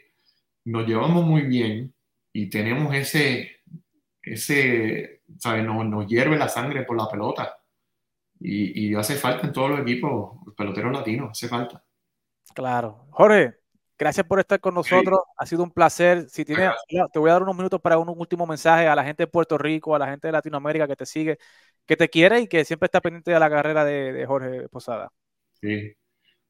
[0.65, 1.93] nos llevamos muy bien
[2.33, 3.61] y tenemos ese,
[4.21, 5.63] ese, ¿sabes?
[5.63, 7.57] Nos, nos hierve la sangre por la pelota.
[8.39, 11.81] Y, y, hace falta en todos los equipos, peloteros latinos, hace falta.
[12.53, 13.07] Claro.
[13.11, 13.55] Jorge,
[13.97, 15.19] gracias por estar con nosotros.
[15.37, 16.29] Ha sido un placer.
[16.29, 19.23] Si tienes, te voy a dar unos minutos para un último mensaje a la gente
[19.23, 21.37] de Puerto Rico, a la gente de Latinoamérica que te sigue,
[21.85, 25.11] que te quiere y que siempre está pendiente de la carrera de, de Jorge Posada.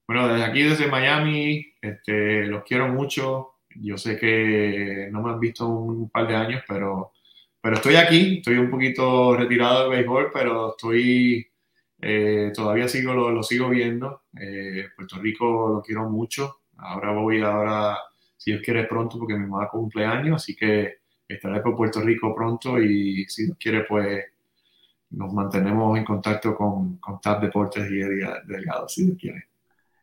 [0.07, 3.55] Bueno, desde aquí, desde Miami, este, los quiero mucho.
[3.75, 7.13] Yo sé que no me han visto un par de años, pero,
[7.61, 8.37] pero estoy aquí.
[8.37, 11.47] Estoy un poquito retirado del béisbol, pero estoy
[12.05, 14.23] eh, todavía sigo lo, sigo viendo.
[14.37, 16.63] Eh, Puerto Rico lo quiero mucho.
[16.77, 17.97] Ahora voy ahora,
[18.35, 20.97] si Dios quiere pronto, porque mi mamá cumple años, así que
[21.27, 24.21] estaré por Puerto Rico pronto y si Dios quiere, pues
[25.13, 29.47] nos mantenemos en contacto con, con TAP Deportes y Delgado, si Dios quiere.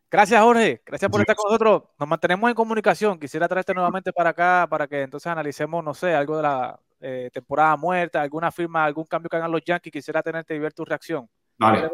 [0.09, 0.81] Gracias, Jorge.
[0.85, 1.83] Gracias por estar con nosotros.
[1.97, 3.17] Nos mantenemos en comunicación.
[3.17, 7.29] Quisiera traerte nuevamente para acá para que entonces analicemos, no sé, algo de la eh,
[7.33, 9.93] temporada muerta, alguna firma, algún cambio que hagan los Yankees.
[9.93, 11.29] Quisiera tenerte y ver tu reacción.
[11.57, 11.89] Dale.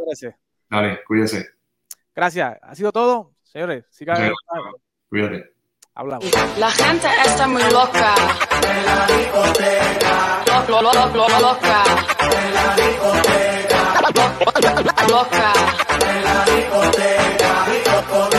[0.68, 1.45] Dale, cuídese.
[2.15, 2.57] Gracias.
[2.61, 3.34] Ha sido todo.
[3.43, 4.32] Señores, sigan.
[5.09, 5.57] Cuídate.
[6.00, 8.14] La gente está muy loca.
[8.62, 10.43] De la discoteca.
[10.68, 11.84] Lo, lo, lo, lo, loca.
[12.30, 13.80] De la discoteca.
[15.10, 15.54] Loca.
[15.98, 18.37] De la discoteca.